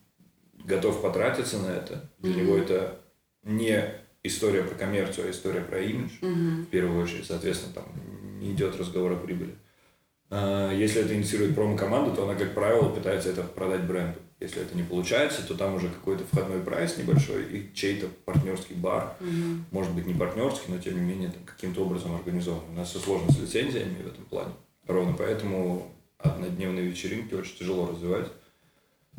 готов 0.65 1.01
потратиться 1.01 1.57
на 1.57 1.67
это. 1.67 2.09
Для 2.19 2.35
него 2.35 2.57
это 2.57 2.99
не 3.43 3.83
история 4.23 4.63
про 4.63 4.75
коммерцию, 4.75 5.27
а 5.27 5.31
история 5.31 5.61
про 5.61 5.79
имидж. 5.81 6.11
В 6.21 6.65
первую 6.65 7.03
очередь, 7.03 7.25
соответственно, 7.25 7.73
там 7.73 7.85
не 8.39 8.51
идет 8.51 8.77
разговор 8.79 9.13
о 9.13 9.15
прибыли. 9.15 9.55
А, 10.29 10.71
Если 10.71 11.01
это 11.01 11.15
инициирует 11.15 11.55
промо-команда, 11.55 12.15
то 12.15 12.23
она, 12.23 12.35
как 12.35 12.53
правило, 12.53 12.89
пытается 12.89 13.29
это 13.29 13.43
продать 13.43 13.83
бренду. 13.83 14.19
Если 14.41 14.63
это 14.63 14.75
не 14.75 14.81
получается, 14.81 15.47
то 15.47 15.53
там 15.53 15.75
уже 15.75 15.87
какой-то 15.87 16.23
входной 16.25 16.61
прайс 16.61 16.97
небольшой 16.97 17.43
и 17.43 17.71
чей-то 17.75 18.07
партнерский 18.25 18.73
бар. 18.73 19.15
Может 19.69 19.93
быть, 19.93 20.07
не 20.07 20.15
партнерский, 20.15 20.71
но 20.71 20.79
тем 20.79 20.95
не 20.95 21.01
менее 21.01 21.31
каким-то 21.45 21.83
образом 21.83 22.15
организован. 22.15 22.63
У 22.71 22.73
нас 22.73 22.89
все 22.89 22.99
сложно 22.99 23.31
с 23.31 23.39
лицензиями 23.39 24.01
в 24.01 24.07
этом 24.07 24.25
плане. 24.25 24.53
Ровно 24.87 25.15
поэтому 25.15 25.91
однодневные 26.17 26.87
вечеринки 26.87 27.35
очень 27.35 27.55
тяжело 27.55 27.87
развивать. 27.87 28.27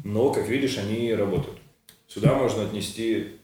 Но, 0.02 0.32
как 0.32 0.48
видишь, 0.48 0.76
они 0.78 1.14
работают. 1.14 1.58
Сюда 2.08 2.34
можно 2.34 2.64
отнести 2.64 3.36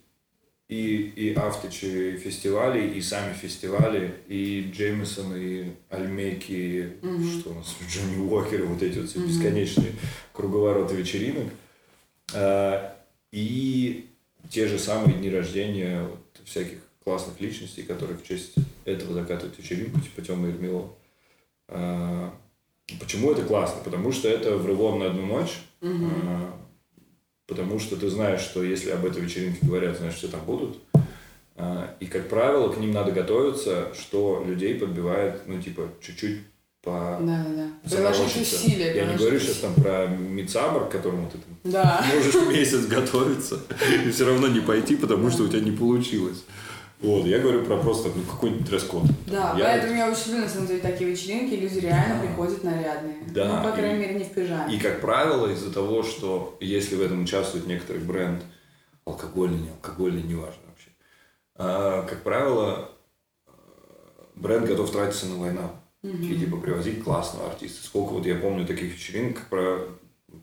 и, 0.68 1.12
и 1.16 1.34
авточи 1.34 2.16
фестивали, 2.16 2.90
и 2.90 3.00
сами 3.00 3.32
фестивали, 3.32 4.16
и 4.26 4.70
Джеймисон, 4.72 5.34
и 5.36 5.70
Альмейки, 5.88 6.52
и 6.52 7.40
что 7.40 7.50
у 7.50 7.54
нас, 7.54 7.74
Джонни 7.88 8.28
Уокер, 8.28 8.64
вот 8.66 8.82
эти 8.82 8.98
вот 8.98 9.08
все 9.08 9.20
бесконечные 9.20 9.92
круговороты 10.32 10.96
вечеринок. 10.96 11.46
А, 12.34 12.96
И 13.32 14.08
те 14.50 14.66
же 14.68 14.78
самые 14.78 15.14
дни 15.18 15.30
рождения 15.30 16.02
вот 16.02 16.20
всяких 16.44 16.78
классных 17.04 17.40
личностей, 17.40 17.82
которые 17.82 18.16
в 18.18 18.24
честь 18.26 18.54
этого 18.84 19.14
закатывают 19.14 19.58
вечеринку, 19.58 20.00
типа 20.00 20.22
Тёмы 20.22 20.48
Ермилова. 20.48 20.90
А, 21.68 22.34
Почему 23.00 23.30
это 23.32 23.42
классно? 23.42 23.82
Потому 23.84 24.12
что 24.12 24.28
это 24.28 24.56
в 24.56 24.64
Рывон 24.66 24.98
на 25.00 25.06
одну 25.06 25.26
ночь. 25.26 25.58
А, 25.82 26.54
Потому 27.46 27.78
что 27.78 27.96
ты 27.96 28.08
знаешь, 28.10 28.40
что 28.42 28.62
если 28.62 28.90
об 28.90 29.04
этой 29.06 29.22
вечеринке 29.22 29.58
говорят, 29.66 29.96
значит, 29.98 30.18
все 30.18 30.28
там 30.28 30.44
будут. 30.44 30.78
А, 31.56 31.94
И, 32.00 32.06
как 32.06 32.28
правило, 32.28 32.70
к 32.72 32.78
ним 32.78 32.92
надо 32.92 33.10
готовиться, 33.12 33.92
что 33.94 34.44
людей 34.46 34.74
подбивает, 34.74 35.42
ну, 35.46 35.60
типа, 35.60 35.88
чуть-чуть 36.00 36.40
по... 36.82 37.18
Да, 37.20 37.44
да, 37.48 37.54
да. 37.84 37.90
Приложить 37.96 38.36
усилия. 38.42 38.94
Я 38.96 39.04
не 39.06 39.16
говорю 39.16 39.38
сейчас 39.40 39.56
там 39.56 39.74
про 39.74 40.06
Мидсаммер, 40.06 40.86
к 40.86 40.90
которому 40.92 41.28
ты 41.30 41.38
там 41.38 41.72
Да. 41.72 42.04
можешь 42.14 42.34
месяц 42.48 42.86
готовиться 42.86 43.58
и 44.06 44.10
все 44.10 44.26
равно 44.26 44.48
не 44.48 44.60
пойти, 44.60 44.96
потому 44.96 45.30
что 45.30 45.44
у 45.44 45.48
тебя 45.48 45.60
не 45.60 45.72
получилось. 45.72 46.44
Вот, 47.00 47.26
я 47.26 47.38
говорю 47.38 47.64
про 47.64 47.76
просто 47.76 48.10
ну, 48.14 48.22
какой-нибудь 48.22 48.64
дресс-код. 48.66 49.04
Да, 49.28 49.54
Я- 49.56 49.66
поэтому 49.66 49.94
я 49.96 50.10
очень 50.10 50.30
люблю, 50.32 50.42
на 50.44 50.48
самом 50.48 50.66
деле, 50.66 50.80
такие 50.80 51.08
вечеринки, 51.10 51.54
люди 51.54 51.78
реально 51.78 52.20
приходят 52.20 52.64
нарядные. 52.64 53.18
Да, 53.32 53.62
Ну, 53.62 53.70
по 53.70 53.76
крайней 53.76 53.98
и- 53.98 54.00
мере, 54.08 54.14
не 54.18 54.24
в 54.24 54.32
пижаме. 54.32 54.74
И, 54.74 54.80
как 54.80 55.00
правило, 55.00 55.46
из-за 55.52 55.72
того, 55.72 56.02
что 56.02 56.56
если 56.60 56.96
в 56.96 57.00
этом 57.02 57.22
участвует 57.22 57.68
некоторый 57.68 57.98
бренд, 58.00 58.42
алкогольный, 59.04 59.58
не 59.60 59.68
алкогольный, 59.70 60.22
неважно 60.22 60.60
вообще, 60.68 60.90
а, 61.54 62.02
как 62.04 62.24
правило, 62.24 62.90
э, 63.46 63.50
бренд 64.34 64.66
готов 64.66 64.90
тратиться 64.90 65.26
на 65.26 65.36
лайнап. 66.02 66.22
И 66.22 66.38
типа 66.38 66.56
привозить 66.58 67.02
классного 67.02 67.50
артиста. 67.50 67.84
Сколько 67.84 68.12
вот 68.12 68.26
я 68.26 68.36
помню 68.36 68.66
таких 68.66 68.92
вечеринок, 68.94 69.48
про... 69.48 69.86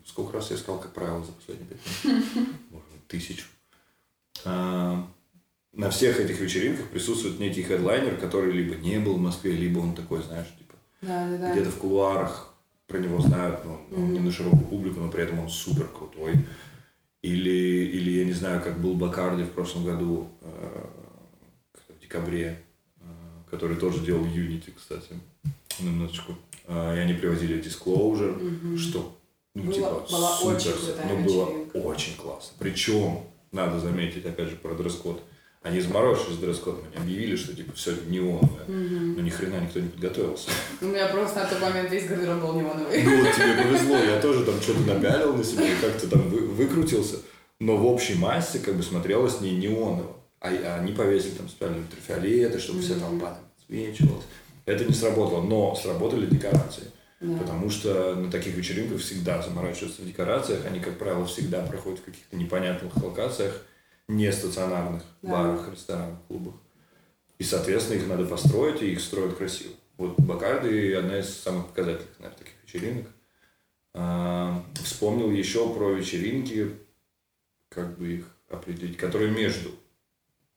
Сколько 0.04 0.34
раз 0.34 0.50
я 0.50 0.56
сказал, 0.56 0.80
как 0.80 0.92
правило, 0.92 1.24
за 1.24 1.32
последние 1.32 1.68
пять 1.68 2.04
минут? 2.04 2.24
Может 2.70 2.88
быть, 2.90 3.06
тысячу. 3.06 3.46
А, 4.44 5.06
На 5.72 5.90
всех 5.90 6.18
этих 6.20 6.40
вечеринках 6.40 6.88
присутствует 6.88 7.38
некий 7.38 7.62
хедлайнер, 7.62 8.16
который 8.16 8.52
либо 8.52 8.74
не 8.76 8.98
был 8.98 9.14
в 9.14 9.20
Москве, 9.20 9.52
либо 9.52 9.78
он 9.78 9.94
такой, 9.94 10.22
знаешь, 10.22 10.48
типа 10.58 10.74
Да, 11.02 11.28
да, 11.30 11.38
да. 11.38 11.52
где-то 11.52 11.70
в 11.70 11.76
кулуарах 11.78 12.52
про 12.86 12.98
него 12.98 13.20
знают, 13.20 13.64
но 13.64 13.80
он 13.96 14.12
не 14.12 14.20
на 14.20 14.30
широкую 14.30 14.64
публику, 14.66 15.00
но 15.00 15.10
при 15.10 15.22
этом 15.22 15.38
он 15.40 15.48
супер 15.48 15.88
крутой. 15.88 16.34
Или, 17.22 17.50
или 17.50 18.10
я 18.18 18.24
не 18.24 18.32
знаю, 18.32 18.62
как 18.62 18.80
был 18.80 18.94
Бакарди 18.94 19.42
в 19.42 19.50
прошлом 19.50 19.84
году, 19.84 20.28
э, 20.42 20.86
в 21.88 22.00
декабре, 22.00 22.62
э, 23.00 23.04
который 23.50 23.76
тоже 23.76 24.04
делал 24.04 24.24
Unity, 24.24 24.72
кстати, 24.76 25.14
на 25.84 25.88
минуточку. 25.90 26.34
И 26.68 26.72
они 26.72 27.14
привозили 27.14 27.62
Disclosure, 27.62 28.76
что 28.76 29.16
ну, 29.54 29.62
Было- 29.64 29.74
типа, 29.74 30.06
была 30.10 30.36
супер, 30.36 30.56
очень 30.56 30.72
крутая 30.72 31.06
ну, 31.08 31.24
было 31.24 31.44
вечеринка. 31.48 31.76
очень 31.76 32.16
классно. 32.16 32.56
Причем, 32.58 33.20
надо 33.52 33.80
заметить, 33.80 34.26
опять 34.26 34.48
же, 34.50 34.56
про 34.56 34.74
дресс-код. 34.74 35.22
Они 35.62 35.80
заморочились 35.80 36.34
с 36.36 36.38
дресс-кодом, 36.38 36.82
они 36.94 37.02
объявили, 37.04 37.34
что 37.36 37.56
типа 37.56 37.72
все 37.74 37.94
неоновое. 38.06 38.66
Но 38.68 39.20
ни 39.22 39.30
хрена 39.30 39.60
никто 39.60 39.80
не 39.80 39.88
подготовился. 39.88 40.50
У 40.80 40.84
меня 40.86 41.08
просто 41.08 41.40
на 41.40 41.46
тот 41.46 41.60
момент 41.60 41.90
весь 41.90 42.06
гардероб 42.06 42.40
был 42.40 42.52
неоновый. 42.54 43.02
Ну, 43.02 43.24
вот 43.24 43.34
тебе 43.34 43.62
повезло, 43.62 43.96
я 43.96 44.20
тоже 44.22 44.44
там 44.44 44.60
что-то 44.60 44.80
напялил 44.80 45.34
на 45.34 45.42
себя, 45.42 45.66
как-то 45.80 46.08
там 46.08 46.28
вы- 46.28 46.46
выкрутился. 46.46 47.16
Но 47.58 47.76
в 47.78 47.86
общей 47.86 48.14
массе 48.14 48.58
как 48.58 48.76
бы 48.76 48.82
смотрелось 48.82 49.40
не 49.40 49.52
неоново. 49.56 50.16
А, 50.40 50.48
а 50.50 50.80
они 50.80 50.92
повесили 50.92 51.30
там 51.32 51.48
специальные 51.48 51.80
ультрафиолеты, 51.80 52.58
чтобы 52.58 52.82
вся 52.82 52.94
толпа 52.94 53.30
там 53.30 53.44
свечивалась. 53.66 54.24
Это 54.66 54.84
не 54.84 54.92
сработало, 54.92 55.42
но 55.42 55.74
сработали 55.74 56.26
декорации. 56.26 56.84
Да. 57.20 57.38
Потому 57.38 57.70
что 57.70 58.14
на 58.14 58.30
таких 58.30 58.54
вечеринках 58.56 59.00
всегда 59.00 59.40
заморачиваются 59.40 60.02
в 60.02 60.06
декорациях. 60.06 60.66
Они, 60.66 60.80
как 60.80 60.98
правило, 60.98 61.24
всегда 61.24 61.62
проходят 61.64 62.00
в 62.00 62.04
каких-то 62.04 62.36
непонятных 62.36 62.94
локациях, 63.02 63.62
не 64.08 64.30
стационарных 64.30 65.02
Да. 65.22 65.30
барах, 65.30 65.70
ресторанах, 65.72 66.18
клубах. 66.28 66.54
И, 67.38 67.44
соответственно, 67.44 67.98
их 67.98 68.08
надо 68.08 68.26
построить, 68.26 68.82
и 68.82 68.92
их 68.92 69.00
строят 69.00 69.36
красиво. 69.36 69.72
Вот 69.96 70.18
Бакарды 70.20 70.94
одна 70.94 71.18
из 71.18 71.34
самых 71.34 71.68
показательных, 71.68 72.18
наверное, 72.18 72.38
таких 72.38 72.54
вечеринок. 72.64 73.06
А, 73.94 74.62
вспомнил 74.84 75.30
еще 75.30 75.72
про 75.72 75.92
вечеринки, 75.92 76.70
как 77.70 77.96
бы 77.98 78.14
их 78.14 78.26
определить, 78.50 78.98
которые 78.98 79.30
между 79.30 79.70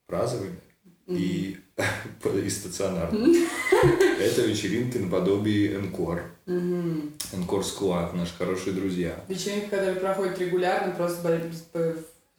разовыми 0.08 0.60
и, 1.08 1.58
и 2.46 2.50
стационарными. 2.50 3.48
Это 4.22 4.42
вечеринки 4.42 4.98
наподобие 4.98 5.76
Энкор. 5.76 6.24
Энкор 6.46 7.64
Склад, 7.64 8.14
наши 8.14 8.34
хорошие 8.38 8.74
друзья. 8.74 9.24
Вечеринки, 9.28 9.70
которые 9.70 9.96
проходят 9.96 10.40
регулярно, 10.40 10.94
просто 10.94 11.42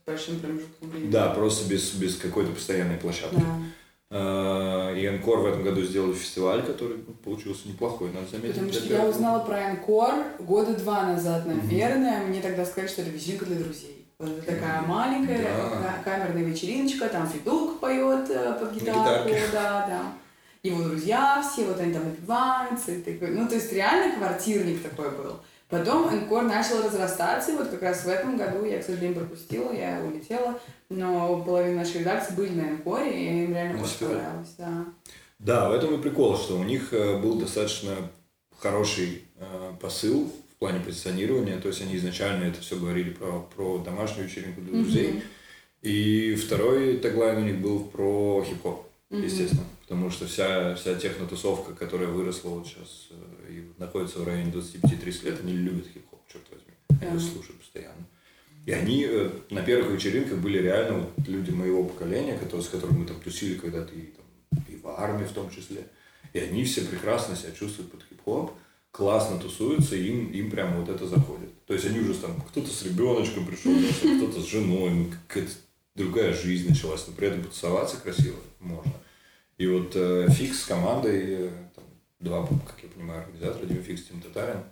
большим 0.06 0.40
промежутком 0.40 0.90
времени. 0.90 1.10
Да, 1.10 1.30
просто 1.30 1.68
без, 1.68 1.92
без 1.92 2.16
какой-то 2.16 2.52
постоянной 2.52 2.96
площадки. 2.96 3.36
Да. 3.36 3.56
А, 4.12 4.92
И 4.94 5.06
Энкор 5.06 5.38
в 5.38 5.46
этом 5.46 5.62
году 5.62 5.82
сделали 5.82 6.14
фестиваль, 6.14 6.64
который 6.64 6.98
получился 7.24 7.68
неплохой, 7.68 8.10
надо 8.12 8.26
заметить. 8.28 8.56
Потому 8.56 8.72
что 8.72 8.92
я 8.92 9.06
узнала 9.06 9.44
про 9.44 9.70
Энкор 9.70 10.24
года 10.40 10.74
два 10.74 11.06
назад, 11.06 11.46
наверное. 11.46 12.26
Мне 12.26 12.40
тогда 12.40 12.64
сказали, 12.64 12.88
что 12.88 13.02
это 13.02 13.10
вечеринка 13.10 13.46
для 13.46 13.56
друзей. 13.56 13.99
Вот 14.20 14.44
такая 14.44 14.82
маленькая 14.82 15.42
Да. 15.42 16.02
ка- 16.02 16.02
камерная 16.04 16.44
вечериночка, 16.44 17.08
там 17.08 17.26
Федук 17.26 17.80
поет 17.80 18.28
э, 18.28 18.52
под 18.60 18.72
гитарку, 18.72 19.30
да, 19.52 19.86
да. 19.88 20.12
Его 20.62 20.82
друзья 20.82 21.42
все, 21.42 21.64
вот 21.64 21.80
они 21.80 21.92
там 21.94 22.04
напиваются. 22.04 22.90
Ну, 23.22 23.48
то 23.48 23.54
есть 23.54 23.72
реально 23.72 24.14
квартирник 24.16 24.82
такой 24.82 25.10
был. 25.10 25.36
Потом 25.70 26.12
Энкор 26.14 26.42
начал 26.42 26.82
разрастаться, 26.82 27.52
и 27.52 27.56
вот 27.56 27.68
как 27.68 27.80
раз 27.82 28.04
в 28.04 28.08
этом 28.08 28.36
году 28.36 28.64
я, 28.64 28.80
к 28.80 28.84
сожалению, 28.84 29.20
пропустила, 29.20 29.72
я 29.72 30.02
улетела, 30.04 30.58
но 30.90 31.42
половина 31.44 31.76
нашей 31.76 32.00
редакции 32.00 32.34
были 32.34 32.50
на 32.60 32.70
Энкоре, 32.72 33.10
и 33.10 33.44
им 33.44 33.54
реально 33.54 33.82
очень 33.82 34.06
понравилось, 34.06 34.54
да. 34.58 34.84
Да, 35.38 35.68
в 35.70 35.72
этом 35.72 35.94
и 35.94 36.02
прикол, 36.02 36.36
что 36.36 36.58
у 36.58 36.64
них 36.64 36.92
э, 36.92 37.16
был 37.18 37.36
достаточно 37.38 37.94
хороший 38.58 39.24
э, 39.38 39.72
посыл 39.80 40.30
плане 40.60 40.80
позиционирования. 40.80 41.58
То 41.58 41.68
есть 41.68 41.82
они 41.82 41.96
изначально 41.96 42.44
это 42.44 42.60
все 42.60 42.78
говорили 42.78 43.10
про, 43.10 43.40
про 43.56 43.78
домашнюю 43.78 44.28
вечеринку 44.28 44.60
для 44.60 44.82
друзей. 44.82 45.22
И 45.82 46.34
второй 46.36 46.98
таглайн 46.98 47.38
у 47.38 47.46
них 47.46 47.58
был 47.60 47.84
про 47.84 48.44
хип-хоп, 48.46 48.86
естественно. 49.10 49.64
Потому 49.82 50.10
что 50.10 50.26
вся, 50.26 50.74
вся 50.76 50.94
технотусовка, 50.94 51.72
которая 51.74 52.08
выросла 52.08 52.50
вот 52.50 52.66
сейчас 52.66 53.08
э, 53.10 53.52
и 53.52 53.64
находится 53.78 54.20
в 54.20 54.24
районе 54.26 54.52
25-30 54.52 55.24
лет, 55.24 55.40
они 55.42 55.54
любят 55.54 55.86
хип-хоп, 55.92 56.20
черт 56.30 56.44
возьми. 56.52 56.74
Они 56.90 57.10
его 57.10 57.18
Да. 57.18 57.32
слушают 57.32 57.58
постоянно. 57.58 58.06
И 58.66 58.72
они 58.72 59.06
э, 59.08 59.30
на 59.48 59.62
первых 59.62 59.90
вечеринках 59.92 60.38
были 60.38 60.58
реально 60.58 60.98
вот 60.98 61.26
люди 61.26 61.50
моего 61.50 61.82
поколения, 61.84 62.36
которые, 62.38 62.62
с 62.62 62.68
которыми 62.68 62.98
мы 62.98 63.06
там 63.06 63.18
тусили 63.20 63.54
когда-то 63.54 63.92
и, 63.94 64.02
там, 64.02 64.64
и 64.68 64.76
в 64.76 64.86
армии 64.88 65.24
в 65.24 65.32
том 65.32 65.50
числе. 65.50 65.86
И 66.34 66.38
они 66.38 66.62
все 66.64 66.82
прекрасно 66.82 67.34
себя 67.34 67.50
чувствуют 67.52 67.90
под 67.90 68.04
хип-хоп, 68.08 68.52
классно 68.90 69.38
тусуются, 69.38 69.96
им, 69.96 70.30
им 70.32 70.50
прямо 70.50 70.80
вот 70.80 70.88
это 70.88 71.06
заходит. 71.06 71.50
То 71.66 71.74
есть 71.74 71.86
они 71.86 72.00
уже 72.00 72.14
там, 72.14 72.40
кто-то 72.40 72.68
с 72.68 72.82
ребеночком 72.82 73.46
пришел, 73.46 73.72
кто-то 74.18 74.40
с 74.40 74.46
женой, 74.46 74.90
ну, 74.90 75.06
какая-то 75.28 75.52
другая 75.94 76.32
жизнь 76.34 76.68
началась, 76.68 77.06
но 77.06 77.12
при 77.14 77.28
этом 77.28 77.42
потусоваться 77.42 77.96
красиво 77.96 78.36
можно. 78.58 78.92
И 79.58 79.66
вот 79.66 79.92
э, 79.94 80.26
Фикс 80.30 80.62
с 80.62 80.66
командой, 80.66 81.20
э, 81.22 81.50
там, 81.74 81.84
два, 82.18 82.46
как 82.46 82.76
я 82.82 82.88
понимаю, 82.88 83.22
организатора, 83.22 83.66
Дима 83.66 83.82
Фикс, 83.82 84.04
Тим 84.04 84.20
Татарин, 84.20 84.62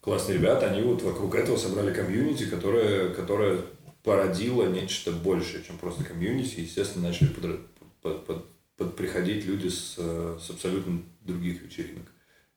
классные 0.00 0.38
ребята, 0.38 0.70
они 0.70 0.82
вот 0.82 1.02
вокруг 1.02 1.34
этого 1.34 1.56
собрали 1.56 1.92
комьюнити, 1.92 2.44
которое, 2.44 3.10
которое 3.10 3.60
породило 4.02 4.66
нечто 4.68 5.10
большее, 5.12 5.64
чем 5.64 5.78
просто 5.78 6.04
комьюнити. 6.04 6.60
Естественно, 6.60 7.08
начали 7.08 7.28
подра- 7.30 7.66
под- 8.02 8.26
под- 8.26 8.46
под- 8.76 8.96
приходить 8.96 9.44
люди 9.46 9.68
с, 9.68 9.94
э, 9.98 10.38
с 10.40 10.50
абсолютно 10.50 11.02
других 11.22 11.62
вечеринок. 11.62 12.06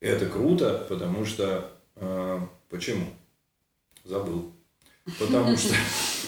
Это 0.03 0.25
круто, 0.25 0.85
потому 0.89 1.25
что... 1.25 1.71
э, 1.95 2.39
почему? 2.69 3.05
Забыл. 4.03 4.51
Потому 5.17 5.55
что... 5.55 5.73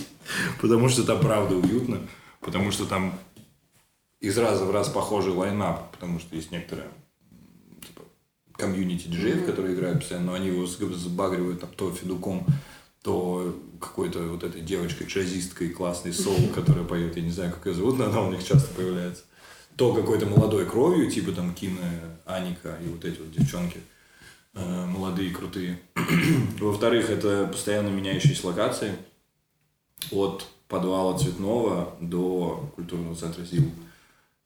Потому 0.61 0.88
что 0.88 1.03
там 1.03 1.19
правда 1.19 1.55
уютно, 1.57 1.99
потому 2.39 2.71
что 2.71 2.85
там 2.85 3.19
из 4.21 4.38
раза 4.38 4.63
в 4.63 4.71
раз 4.71 4.88
похожий 4.88 5.33
лайнап, 5.33 5.91
потому 5.91 6.19
что 6.19 6.35
есть 6.35 6.51
некоторые 6.51 6.88
типа, 7.85 8.03
комьюнити 8.53 9.07
диджеев, 9.07 9.45
которые 9.45 9.75
играют 9.75 9.99
постоянно, 9.99 10.27
но 10.27 10.33
они 10.33 10.47
его 10.47 10.65
сбагривают 10.65 11.59
там, 11.59 11.69
то 11.75 11.91
Федуком, 11.91 12.45
то 13.03 13.55
какой-то 13.79 14.19
вот 14.23 14.43
этой 14.43 14.61
девочкой, 14.61 15.07
джазисткой 15.07 15.69
классный 15.69 16.13
соул, 16.13 16.47
которая 16.55 16.85
поет, 16.85 17.17
я 17.17 17.23
не 17.23 17.31
знаю, 17.31 17.51
как 17.51 17.65
ее 17.67 17.73
зовут, 17.73 17.99
но 17.99 18.05
она 18.05 18.21
у 18.21 18.31
них 18.31 18.43
часто 18.43 18.73
появляется. 18.73 19.23
То 19.77 19.93
какой-то 19.93 20.25
молодой 20.25 20.65
кровью, 20.65 21.11
типа 21.11 21.31
там 21.33 21.53
Кина, 21.53 21.79
Аника 22.25 22.77
и 22.83 22.88
вот 22.88 23.03
эти 23.03 23.19
вот 23.19 23.31
девчонки 23.31 23.79
э, 24.53 24.85
молодые, 24.85 25.31
крутые. 25.33 25.79
Во-вторых, 26.59 27.09
это 27.09 27.47
постоянно 27.47 27.89
меняющиеся 27.89 28.47
локации 28.47 28.93
от 30.11 30.47
подвала 30.69 31.17
Цветного 31.17 31.95
до 31.99 32.71
культурного 32.75 33.15
центра 33.15 33.43
ЗИЛ. 33.43 33.69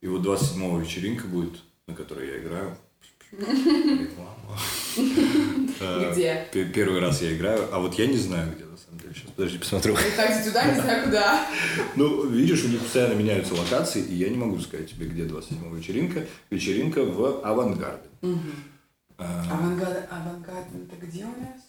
И 0.02 0.08
вот 0.08 0.22
27-го 0.22 0.80
вечеринка 0.80 1.28
будет, 1.28 1.54
на 1.88 1.94
которой 1.94 2.28
я 2.28 2.40
играю. 2.40 2.76
Реклама. 3.32 4.58
Э, 5.80 6.12
Где? 6.12 6.48
п- 6.52 6.66
Первый 6.74 7.00
раз 7.00 7.22
я 7.22 7.36
играю, 7.36 7.68
а 7.72 7.80
вот 7.80 7.94
я 7.96 8.08
не 8.08 8.18
знаю, 8.18 8.52
где 8.56 8.66
Сейчас, 9.02 9.32
подожди, 9.36 9.58
посмотрю. 9.58 9.96
Так, 10.16 10.44
туда, 10.46 10.66
не 10.74 10.82
знаю 10.82 11.04
куда. 11.06 11.48
Ну, 11.96 12.28
видишь, 12.28 12.64
у 12.64 12.68
них 12.68 12.82
постоянно 12.82 13.14
меняются 13.14 13.56
локации, 13.56 14.02
и 14.04 14.16
я 14.16 14.30
не 14.30 14.38
могу 14.38 14.60
сказать 14.60 14.90
тебе, 14.90 15.08
где 15.08 15.24
27-я 15.24 15.76
вечеринка. 15.76 16.26
Вечеринка 16.50 17.04
в 17.04 17.42
Авангарде. 17.46 18.08
А, 19.18 19.44
Авангард, 19.52 20.08
авангард, 20.12 20.68
это 20.74 21.06
где 21.06 21.26
у 21.26 21.28
нас? 21.28 21.62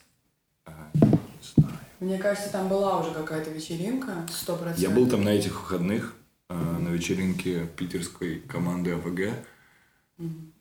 а, 0.67 0.91
не 0.95 1.63
знаю. 1.63 1.79
Мне 1.99 2.19
кажется, 2.19 2.51
там 2.51 2.69
была 2.69 3.01
уже 3.01 3.13
какая-то 3.13 3.51
вечеринка, 3.51 4.27
сто 4.31 4.55
процентов. 4.57 4.83
Я 4.83 4.91
был 4.91 5.09
там 5.09 5.25
на 5.25 5.31
этих 5.31 5.61
выходных, 5.61 6.15
э, 6.49 6.55
на 6.55 6.89
вечеринке 6.89 7.67
питерской 7.77 8.41
команды 8.41 8.93
АВГ. 8.93 9.33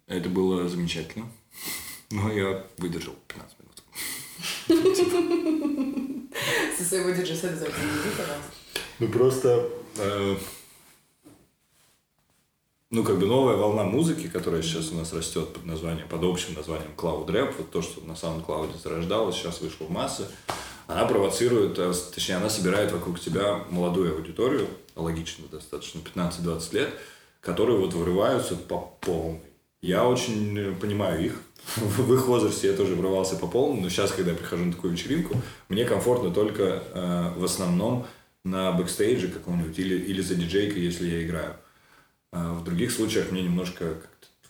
Это 0.07 0.29
было 0.29 0.67
замечательно. 0.67 1.27
Но 2.11 2.31
я 2.31 2.65
выдержал 2.77 3.13
15 3.27 3.57
минут. 3.59 3.83
Со 6.77 6.83
своего 6.83 7.09
диджей-сета 7.11 7.55
за 7.55 7.65
это 7.65 7.79
не 7.79 7.87
иди, 7.87 8.15
пожалуйста. 8.17 8.51
Ну 8.99 9.07
просто... 9.07 9.69
э, 9.97 10.35
ну, 12.91 13.03
как 13.03 13.19
бы 13.19 13.27
новая 13.27 13.55
волна 13.55 13.83
музыки, 13.83 14.27
которая 14.27 14.63
сейчас 14.63 14.91
у 14.91 14.95
нас 14.95 15.13
растет 15.13 15.53
под 15.53 15.65
названием, 15.65 16.07
под 16.07 16.23
общим 16.23 16.55
названием 16.55 16.91
Cloud 16.97 17.27
Rap, 17.27 17.53
вот 17.57 17.69
то, 17.69 17.83
что 17.83 18.01
на 18.01 18.13
SoundCloud 18.13 18.81
зарождалось, 18.81 19.35
сейчас 19.35 19.61
вышло 19.61 19.85
в 19.85 19.91
массы, 19.91 20.25
она 20.87 21.05
провоцирует, 21.05 21.77
э, 21.77 21.93
точнее, 22.13 22.37
она 22.37 22.49
собирает 22.49 22.91
вокруг 22.91 23.19
себя 23.19 23.63
молодую 23.69 24.15
аудиторию, 24.15 24.67
логично 24.95 25.45
достаточно, 25.51 25.99
15-20 25.99 26.73
лет, 26.73 26.89
которые 27.41 27.77
вот 27.77 27.93
врываются 27.93 28.55
по 28.55 28.91
полной. 29.01 29.48
Я 29.81 30.05
очень 30.07 30.57
э, 30.57 30.71
понимаю 30.73 31.23
их. 31.25 31.41
В 31.75 32.13
их 32.13 32.27
возрасте 32.27 32.67
я 32.67 32.73
тоже 32.73 32.95
врывался 32.95 33.35
по 33.35 33.47
полной, 33.47 33.81
но 33.81 33.89
сейчас, 33.89 34.11
когда 34.11 34.31
я 34.31 34.37
прихожу 34.37 34.65
на 34.65 34.73
такую 34.73 34.93
вечеринку, 34.93 35.35
мне 35.69 35.85
комфортно 35.85 36.31
только 36.31 36.83
э, 36.93 37.31
в 37.37 37.43
основном 37.43 38.05
на 38.43 38.71
бэкстейдже 38.73 39.27
каком-нибудь 39.29 39.77
или, 39.79 39.95
или 39.95 40.21
за 40.21 40.35
диджейкой, 40.35 40.81
если 40.81 41.07
я 41.09 41.23
играю. 41.23 41.55
А 42.31 42.53
в 42.53 42.63
других 42.63 42.91
случаях 42.91 43.31
мне 43.31 43.41
немножко 43.43 43.95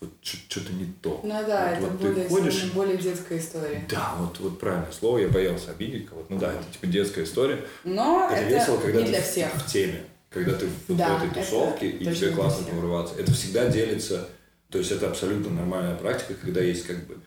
вот 0.01 0.11
что-то 0.21 0.71
не 0.73 0.85
то. 1.01 1.19
Ну 1.23 1.29
да, 1.45 1.75
Вот- 1.77 1.77
это 1.77 1.81
вот 1.81 1.99
ты 2.01 2.07
более, 2.07 2.29
ходишь- 2.29 2.71
более 2.71 2.97
детская 2.97 3.37
история. 3.37 3.85
Да, 3.89 4.15
вот, 4.17 4.39
вот 4.39 4.59
правильное 4.59 4.91
слово, 4.91 5.17
я 5.19 5.27
боялся 5.27 5.71
обидеть 5.71 6.07
кого-то. 6.07 6.31
Ну 6.33 6.39
да, 6.39 6.53
это 6.53 6.63
типа 6.71 6.87
детская 6.87 7.23
история. 7.25 7.65
Но 7.83 8.29
Это, 8.31 8.41
это, 8.41 8.53
весело, 8.55 8.77
когда 8.77 8.99
не 8.99 9.05
ты 9.05 9.11
для 9.11 9.21
в- 9.21 9.25
всех. 9.29 9.53
в 9.55 9.65
теме, 9.71 10.03
когда 10.29 10.53
ты 10.53 10.67
в, 10.87 10.95
Да, 10.95 11.15
в 11.17 11.23
этой 11.23 11.31
это 11.31 11.41
тусовке, 11.41 11.89
и 11.89 12.05
тебе 12.15 12.29
классно 12.31 12.65
вырываться. 12.73 13.15
Это 13.19 13.31
всегда 13.33 13.67
делится, 13.67 14.29
то 14.69 14.77
есть 14.77 14.91
это 14.91 15.09
абсолютно 15.09 15.49
нормальная 15.49 15.95
практика, 15.95 16.35
когда 16.35 16.61
есть 16.61 16.85
как 16.85 17.07
бы 17.07 17.17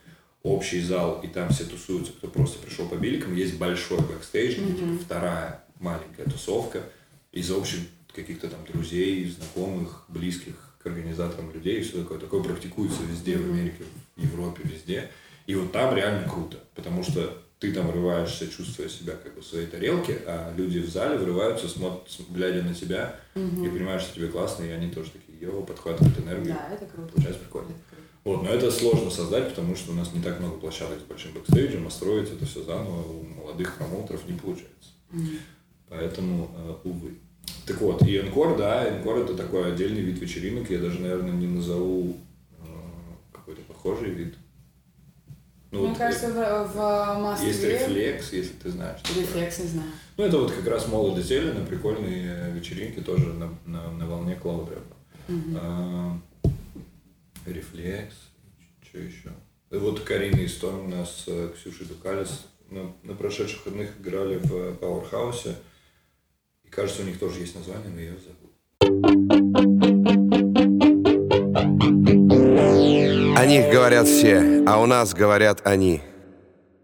общий 0.43 0.81
зал, 0.81 1.21
и 1.23 1.27
там 1.27 1.49
все 1.49 1.65
тусуются, 1.65 2.11
кто 2.13 2.27
просто 2.27 2.59
пришел 2.59 2.87
по 2.87 2.95
билетикам, 2.95 3.35
есть 3.35 3.57
большой 3.57 3.99
бэкстейдж, 3.99 4.59
где, 4.59 4.73
типа 4.73 5.03
вторая 5.03 5.63
маленькая 5.79 6.25
тусовка 6.25 6.83
из 7.31 7.51
общих 7.51 7.79
каких-то 8.13 8.47
там 8.47 8.59
друзей, 8.71 9.29
знакомых, 9.29 10.05
близких 10.07 10.53
к 10.81 10.85
организаторам 10.85 11.51
людей, 11.53 11.79
и 11.79 11.83
все 11.83 11.99
такое. 12.01 12.19
Такое 12.19 12.43
практикуется 12.43 12.99
везде, 13.09 13.37
в 13.37 13.49
Америке, 13.49 13.83
в 14.15 14.21
Европе, 14.21 14.61
везде. 14.63 15.09
И 15.47 15.55
вот 15.55 15.71
там 15.71 15.95
реально 15.95 16.29
круто, 16.29 16.59
потому 16.75 17.03
что 17.03 17.41
ты 17.59 17.71
там 17.71 17.87
врываешься, 17.87 18.49
чувствуя 18.49 18.89
себя 18.89 19.13
как 19.13 19.35
бы 19.35 19.41
в 19.41 19.45
своей 19.45 19.67
тарелке, 19.67 20.19
а 20.25 20.53
люди 20.55 20.79
в 20.79 20.89
зале 20.89 21.17
врываются, 21.17 21.69
смотрят, 21.69 22.09
глядя 22.29 22.61
на 22.61 22.73
тебя, 22.73 23.15
и 23.35 23.39
понимаешь, 23.69 24.01
что 24.01 24.15
тебе 24.15 24.27
классно, 24.27 24.65
и 24.65 24.69
они 24.69 24.91
тоже 24.91 25.11
такие, 25.11 25.22
йоу, 25.43 25.63
подхватывают 25.63 26.17
энергию. 26.19 26.55
Да, 26.55 26.73
это 26.73 26.85
круто. 26.85 27.13
Получается 27.13 27.41
прикольно. 27.41 27.69
Это 27.69 27.79
круто. 27.89 28.03
Вот, 28.23 28.43
но 28.43 28.49
это 28.49 28.71
сложно 28.71 29.09
создать, 29.09 29.49
потому 29.49 29.75
что 29.75 29.91
у 29.91 29.95
нас 29.95 30.13
не 30.13 30.21
так 30.21 30.39
много 30.39 30.57
площадок 30.57 30.99
с 30.99 31.03
большим 31.03 31.33
бэкстейджем, 31.33 31.87
а 31.87 31.89
строить 31.89 32.31
это 32.31 32.45
все 32.45 32.63
заново 32.63 33.01
у 33.01 33.23
молодых 33.23 33.75
промоутеров 33.77 34.27
не 34.27 34.37
получается. 34.37 34.91
Поэтому, 35.89 36.49
э, 36.55 36.75
увы. 36.85 37.15
Так 37.65 37.79
вот, 37.81 38.01
и 38.07 38.17
Энкор, 38.17 38.57
да, 38.57 38.89
Энкор 38.89 39.19
это 39.19 39.35
такой 39.35 39.73
отдельный 39.73 40.01
вид 40.01 40.19
вечеринок, 40.19 40.69
я 40.69 40.79
даже, 40.79 40.99
наверное, 40.99 41.31
не 41.31 41.47
назову 41.47 42.17
э, 42.59 42.65
какой-то 43.31 43.61
похожий 43.61 44.09
вид. 44.09 44.35
Ну, 45.71 45.79
Мне 45.79 45.89
вот, 45.89 45.97
кажется, 45.97 46.29
в, 46.29 46.73
в 46.73 47.19
Москве... 47.19 47.47
есть 47.47 47.63
рефлекс, 47.63 48.33
если 48.33 48.53
ты 48.53 48.69
знаешь. 48.69 49.01
такое. 49.01 49.23
Рефлекс, 49.23 49.59
не 49.59 49.67
знаю. 49.67 49.89
Ну, 50.17 50.23
это 50.23 50.37
вот 50.37 50.51
как 50.51 50.67
раз 50.67 50.87
молодость 50.87 51.27
зелено, 51.27 51.65
прикольные 51.65 52.31
э, 52.31 52.51
вечеринки 52.53 52.99
тоже 53.01 53.33
на, 53.33 53.49
на, 53.65 53.91
на 53.91 54.05
волне 54.05 54.35
клауд 54.35 54.69
рэпа. 54.69 54.81
А, 54.81 54.92
Рефлекс. 57.45 58.15
что 58.81 58.99
еще? 58.99 59.29
И 59.71 59.75
вот 59.75 60.01
Карина 60.01 60.37
и 60.37 60.45
Storm 60.45 60.85
у 60.85 60.87
нас, 60.87 61.23
э, 61.27 61.49
Ксюша 61.55 61.85
Дукалис, 61.85 62.45
на, 62.69 62.93
на 63.03 63.15
прошедших 63.15 63.65
выходных 63.65 63.99
играли 63.99 64.37
в 64.37 64.75
Пауэрхаусе. 64.75 65.55
И 66.63 66.69
кажется, 66.69 67.01
у 67.01 67.05
них 67.05 67.19
тоже 67.19 67.39
есть 67.39 67.55
название, 67.55 67.89
но 67.91 67.99
я 67.99 68.07
его 68.07 68.19
забыл. 68.19 68.49
О 73.35 73.45
них 73.45 73.71
говорят 73.71 74.07
все, 74.07 74.63
а 74.67 74.81
у 74.81 74.85
нас 74.85 75.13
говорят 75.13 75.65
они. 75.65 76.01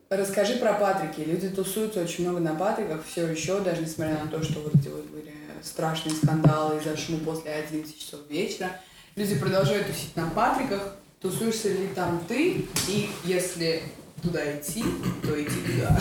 Расскажи 0.10 0.56
про 0.56 0.74
Патрики. 0.74 1.22
Люди 1.22 1.50
тусуются 1.50 2.02
очень 2.02 2.24
много 2.24 2.40
на 2.40 2.56
Патриках, 2.56 3.06
все 3.06 3.28
еще, 3.28 3.60
даже 3.60 3.82
несмотря 3.82 4.24
на 4.24 4.30
то, 4.30 4.42
что 4.44 4.62
вот 4.62 4.74
эти 4.76 4.88
вот 4.88 5.06
были 5.06 5.39
страшные 5.64 6.16
скандалы 6.16 6.80
из-за 6.80 6.98
шума 6.98 7.20
после 7.20 7.52
11 7.52 8.00
часов 8.00 8.22
вечера. 8.30 8.80
Люди 9.16 9.38
продолжают 9.38 9.88
тусить 9.88 10.16
на 10.16 10.30
Патриках. 10.30 10.96
Тусуешься 11.20 11.70
ли 11.70 11.88
там 11.94 12.24
ты? 12.28 12.66
И 12.88 13.10
если 13.26 13.84
туда 14.22 14.58
идти, 14.58 14.84
то 15.22 15.42
идти 15.42 15.56
туда. 15.66 16.00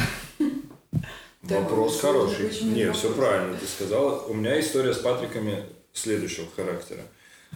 Вопрос 1.42 2.00
хороший. 2.00 2.50
Не, 2.62 2.92
все 2.92 3.12
правильно 3.14 3.56
ты 3.56 3.66
сказала. 3.66 4.22
У 4.26 4.34
меня 4.34 4.60
история 4.60 4.92
с 4.92 4.98
Патриками 4.98 5.64
следующего 5.92 6.46
характера. 6.54 7.02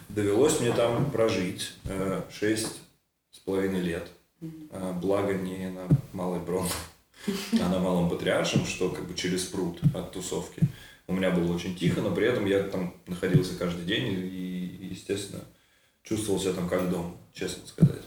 Довелось 0.09 0.59
мне 0.59 0.71
там 0.73 1.11
прожить 1.11 1.73
э, 1.85 2.21
шесть 2.31 2.81
с 3.31 3.39
половиной 3.39 3.81
лет. 3.81 4.07
Э, 4.71 4.93
благо 4.99 5.33
не 5.33 5.69
на 5.69 5.87
Малой 6.11 6.39
Брон, 6.39 6.67
а 7.27 7.69
на 7.69 7.79
Малом 7.79 8.09
Патриаршем, 8.09 8.65
что 8.65 8.89
как 8.89 9.07
бы 9.07 9.13
через 9.13 9.43
пруд 9.43 9.79
от 9.93 10.11
тусовки. 10.11 10.61
У 11.07 11.13
меня 11.13 11.31
было 11.31 11.53
очень 11.53 11.75
тихо, 11.75 12.01
но 12.01 12.13
при 12.13 12.27
этом 12.27 12.45
я 12.45 12.63
там 12.63 12.93
находился 13.07 13.55
каждый 13.57 13.85
день 13.85 14.13
и, 14.13 14.87
естественно, 14.91 15.43
чувствовал 16.03 16.39
себя 16.39 16.53
там 16.53 16.69
как 16.69 16.89
дома, 16.89 17.15
честно 17.33 17.67
сказать. 17.67 18.01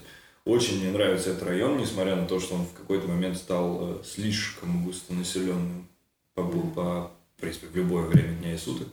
Очень 0.44 0.80
мне 0.80 0.90
нравится 0.90 1.30
этот 1.30 1.42
район, 1.42 1.76
несмотря 1.76 2.16
на 2.16 2.26
то, 2.26 2.38
что 2.40 2.54
он 2.54 2.64
в 2.64 2.72
какой-то 2.72 3.08
момент 3.08 3.36
стал 3.36 3.78
э, 3.80 4.04
слишком 4.04 4.84
густонаселенным 4.84 5.88
по, 6.34 6.44
по, 6.44 7.10
в 7.36 7.40
принципе, 7.40 7.66
в 7.66 7.76
любое 7.76 8.06
время 8.06 8.34
дня 8.38 8.54
и 8.54 8.58
суток. 8.58 8.88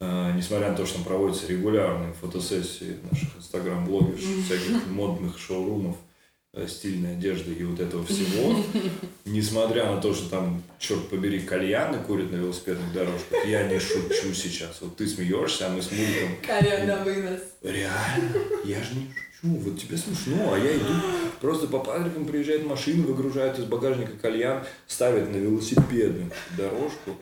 Uh, 0.00 0.32
несмотря 0.36 0.70
на 0.70 0.76
то, 0.76 0.86
что 0.86 0.94
там 0.94 1.04
проводятся 1.04 1.48
регулярные 1.48 2.12
фотосессии 2.12 2.98
наших 3.10 3.36
инстаграм-блогеров, 3.38 4.20
всяких 4.20 4.86
модных 4.86 5.36
шоурумов, 5.40 5.96
Э, 5.96 6.07
стильной 6.66 7.12
одежды 7.12 7.52
и 7.52 7.64
вот 7.64 7.78
этого 7.78 8.04
всего, 8.04 8.56
несмотря 9.24 9.92
на 9.92 10.00
то, 10.00 10.14
что 10.14 10.28
там, 10.28 10.62
черт 10.78 11.08
побери, 11.08 11.40
кальяны 11.40 11.98
курят 11.98 12.30
на 12.32 12.36
велосипедных 12.36 12.92
дорожках, 12.92 13.46
я 13.46 13.68
не 13.68 13.78
шучу 13.78 14.34
сейчас. 14.34 14.78
Вот 14.80 14.96
ты 14.96 15.06
смеешься, 15.06 15.66
а 15.66 15.70
мы 15.70 15.82
с 15.82 15.90
Муриком... 15.92 16.36
Кальян 16.46 16.86
на 16.86 17.04
вынос. 17.04 17.40
Реально, 17.62 18.32
я 18.64 18.82
же 18.82 18.94
не 18.94 19.06
шучу. 19.06 19.54
Вот 19.60 19.78
тебе 19.78 19.96
смешно, 19.96 20.54
а 20.54 20.58
я 20.58 20.76
иду, 20.76 20.94
просто 21.40 21.68
по 21.68 21.78
патрикам 21.78 22.26
приезжает 22.26 22.66
машина, 22.66 23.06
выгружает 23.06 23.58
из 23.58 23.66
багажника 23.66 24.12
кальян, 24.20 24.64
ставит 24.88 25.30
на 25.30 25.36
велосипедную 25.36 26.32
дорожку, 26.56 27.16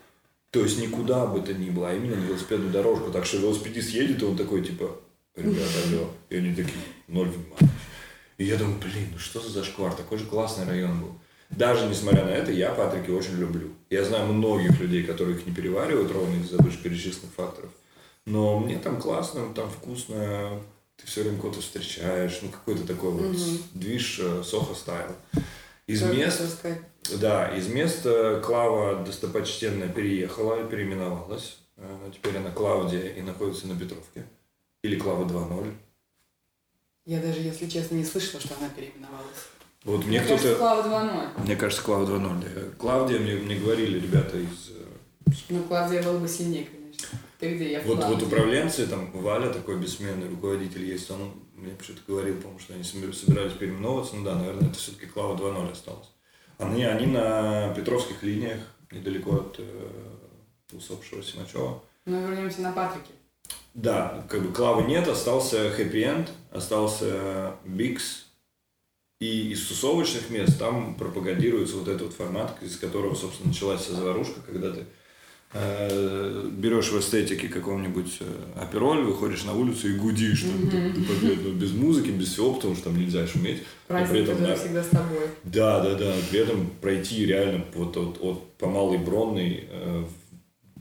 то 0.51 0.63
есть 0.63 0.81
никуда 0.81 1.27
бы 1.27 1.41
то 1.41 1.53
ни 1.53 1.69
было, 1.69 1.91
а 1.91 1.95
именно 1.95 2.17
на 2.17 2.25
велосипедную 2.25 2.73
дорожку. 2.73 3.11
Так 3.11 3.27
что 3.27 3.37
велосипедист 3.37 3.91
едет, 3.91 4.23
и 4.23 4.25
он 4.25 4.39
такой, 4.39 4.65
типа, 4.65 4.99
ребята, 5.35 5.67
алло. 5.87 6.11
И 6.31 6.37
они 6.37 6.55
такие, 6.55 6.81
ноль 7.09 7.29
внимания. 7.29 7.71
И 8.39 8.45
я 8.45 8.57
думаю, 8.57 8.79
блин, 8.79 9.09
ну 9.13 9.19
что 9.19 9.41
за 9.41 9.51
зашквар, 9.51 9.95
такой 9.95 10.19
же 10.19 10.27
классный 10.27 10.67
район 10.67 11.01
был. 11.01 11.19
Даже 11.51 11.87
несмотря 11.87 12.25
на 12.25 12.31
это, 12.31 12.51
я 12.53 12.73
Патрики 12.73 13.11
очень 13.11 13.37
люблю. 13.37 13.71
Я 13.89 14.05
знаю 14.05 14.33
многих 14.33 14.81
людей, 14.81 15.05
которые 15.05 15.37
их 15.37 15.47
не 15.47 15.55
переваривают 15.55 16.11
ровно 16.11 16.41
из-за 16.43 16.57
вышеперечисленных 16.59 17.33
факторов. 17.35 17.71
Но 18.25 18.59
мне 18.59 18.79
там 18.79 19.01
классно, 19.01 19.55
там 19.55 19.71
вкусно, 19.71 20.61
ты 20.97 21.07
все 21.07 21.23
время 21.23 21.39
кого-то 21.39 21.61
встречаешь, 21.61 22.41
ну 22.43 22.49
какой-то 22.49 22.85
такой 22.87 23.13
вот 23.13 23.37
mm-hmm. 23.37 23.63
движ 23.75 24.21
сохо 24.45 24.75
стайл. 24.75 25.15
Из 25.87 26.01
Только 26.01 26.17
мест, 26.17 26.67
да, 27.21 27.57
из 27.57 27.69
мест 27.69 28.03
Клава 28.45 29.05
достопочтенная 29.05 29.89
переехала 29.89 30.65
переименовалась. 30.65 31.59
Э, 31.77 32.11
теперь 32.13 32.39
она 32.39 32.51
Клаудия 32.51 33.13
и 33.13 33.23
находится 33.23 33.69
на 33.69 33.79
Петровке. 33.79 34.25
Или 34.83 34.99
Клава 34.99 35.25
2.0. 35.25 35.73
Я 37.07 37.21
даже, 37.21 37.41
если 37.41 37.69
честно, 37.69 37.95
не 37.95 38.05
слышала, 38.05 38.41
что 38.41 38.57
она 38.59 38.69
переименовалась. 38.69 39.49
Вот 39.85 40.05
мне, 40.05 40.19
мне 40.19 40.21
кто-то... 40.21 40.43
кажется, 40.43 40.59
Клава 40.59 40.89
2.0. 40.89 41.45
Мне 41.45 41.57
кажется, 41.57 41.85
Клава 41.85 42.05
2.0. 42.05 42.55
Да. 42.55 42.77
Клавдия, 42.77 43.19
мне, 43.21 43.35
мне 43.35 43.57
говорили 43.57 44.01
ребята 44.01 44.37
из... 44.39 44.71
Э, 44.71 45.33
ну, 45.49 45.63
Клавдия 45.63 46.03
была 46.03 46.19
бы 46.19 46.27
сильнее, 46.27 46.65
конечно. 46.65 47.19
Ты 47.39 47.55
где? 47.55 47.73
Я 47.73 47.81
вот, 47.83 48.03
вот 48.05 48.23
управленцы, 48.23 48.89
там, 48.89 49.13
Валя, 49.13 49.51
такой 49.51 49.79
бессменный 49.79 50.29
руководитель 50.29 50.85
есть, 50.85 51.09
он 51.13 51.33
мне 51.55 51.73
почему-то 51.75 52.03
говорил, 52.09 52.37
по-моему, 52.37 52.59
что 52.59 52.75
они 52.75 52.83
собирались 52.83 53.53
переименовываться. 53.53 54.17
Ну 54.17 54.25
да, 54.25 54.35
наверное, 54.35 54.69
это 54.69 54.79
все-таки 54.79 55.07
Клава 55.07 55.37
2.0 55.37 55.71
осталось. 55.71 56.09
Они, 56.59 56.85
они 56.85 57.07
на 57.07 57.73
Петровских 57.75 58.25
линиях, 58.25 58.59
недалеко 58.91 59.37
от 59.37 59.57
э, 59.59 59.91
усопшего 60.73 61.23
Симачева. 61.23 61.83
Ну, 62.05 62.27
вернемся 62.27 62.63
на 62.63 62.73
Патрике. 62.73 63.13
Да, 63.77 64.25
как 64.31 64.43
бы 64.43 64.53
Клавы 64.55 64.85
нет, 64.85 65.07
остался 65.07 65.69
Happy 65.69 65.93
End, 65.93 66.29
остался 66.51 67.57
Бикс, 67.67 68.25
и 69.21 69.51
из 69.53 69.67
тусовочных 69.67 70.31
мест 70.31 70.59
там 70.59 70.95
пропагандируется 70.95 71.77
вот 71.77 71.89
этот 71.89 72.03
вот 72.03 72.15
формат, 72.15 72.57
из 72.63 72.79
которого, 72.79 73.15
собственно, 73.15 73.51
началась 73.51 73.83
вся 73.83 73.93
заварушка, 73.93 74.41
когда 74.47 74.73
ты 74.73 74.85
э, 75.53 76.49
берешь 76.53 76.91
в 76.91 76.99
эстетике 76.99 77.49
какого-нибудь 77.49 78.17
э, 78.21 78.25
апероль, 78.63 79.05
выходишь 79.05 79.45
на 79.45 79.53
улицу 79.53 79.89
и 79.89 79.97
гудишь 79.97 80.41
там, 80.41 80.53
mm-hmm. 80.53 81.41
ну, 81.45 81.53
без 81.53 81.73
музыки, 81.73 82.09
без 82.09 82.33
всего, 82.33 82.55
потому 82.55 82.75
что 82.77 82.85
там 82.85 82.99
нельзя 82.99 83.27
шуметь. 83.27 83.63
Праздник, 83.89 84.11
при 84.11 84.23
этом, 84.23 84.43
да, 84.43 84.57
всегда 84.57 84.83
с 84.83 84.89
тобой. 84.89 85.29
Да, 85.45 85.81
да, 85.83 85.95
да. 85.97 86.15
При 86.31 86.41
этом 86.41 86.71
пройти 86.81 87.27
реально 87.27 87.63
вот 87.75 87.95
от, 87.99 88.23
от 88.23 88.55
по 88.55 88.69
Малой 88.69 88.97
Бронной 88.97 89.69
э, 89.71 90.05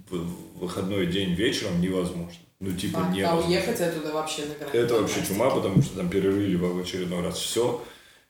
в 0.09 0.59
выходной 0.61 1.07
день 1.07 1.33
вечером 1.33 1.81
невозможно. 1.81 2.39
Ну, 2.59 2.71
типа, 2.71 3.07
а, 3.07 3.11
не 3.11 3.21
а 3.21 3.35
уехать 3.35 3.81
оттуда 3.81 4.13
вообще 4.13 4.43
за 4.43 4.55
границу? 4.55 4.77
Это 4.77 5.01
вообще 5.01 5.25
чума, 5.25 5.49
потому 5.49 5.81
что 5.81 5.97
там 5.97 6.09
перерыли 6.09 6.55
в 6.55 6.79
очередной 6.79 7.21
раз 7.21 7.37
все. 7.37 7.83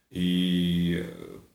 И 0.09 1.05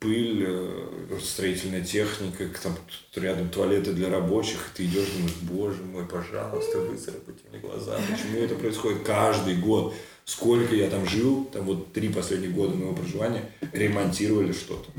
пыль, 0.01 0.45
э, 0.47 1.19
строительная 1.23 1.83
техника, 1.83 2.45
там 2.63 2.75
рядом 3.17 3.51
туалеты 3.51 3.93
для 3.93 4.09
рабочих, 4.09 4.71
ты 4.75 4.87
идешь, 4.87 5.09
думаешь, 5.15 5.37
боже 5.43 5.83
мой, 5.83 6.07
пожалуйста, 6.07 6.79
выцарапайте 6.79 7.43
мне 7.51 7.61
глаза, 7.61 7.99
почему 8.11 8.41
это 8.41 8.55
происходит 8.55 9.03
каждый 9.03 9.57
год? 9.57 9.95
Сколько 10.25 10.75
я 10.75 10.89
там 10.89 11.07
жил, 11.07 11.45
там 11.53 11.65
вот 11.65 11.93
три 11.93 12.09
последних 12.09 12.53
года 12.53 12.77
моего 12.77 12.95
проживания, 12.95 13.51
ремонтировали 13.73 14.53
что-то. 14.53 14.91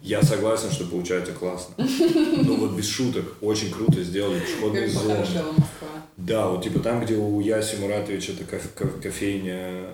Я 0.00 0.22
согласен, 0.22 0.70
что 0.70 0.86
получается 0.86 1.32
классно. 1.32 1.74
Но 1.78 2.54
вот 2.54 2.76
без 2.76 2.88
шуток, 2.88 3.24
очень 3.40 3.72
круто 3.72 4.02
сделали 4.02 4.40
пешеходные 4.40 4.88
зоны. 4.88 5.26
Да, 6.16 6.48
вот 6.48 6.64
типа 6.64 6.80
там, 6.80 7.04
где 7.04 7.14
у 7.16 7.40
Яси 7.40 7.76
Муратовича 7.76 8.32
это 8.32 8.44
кофейня 9.02 9.86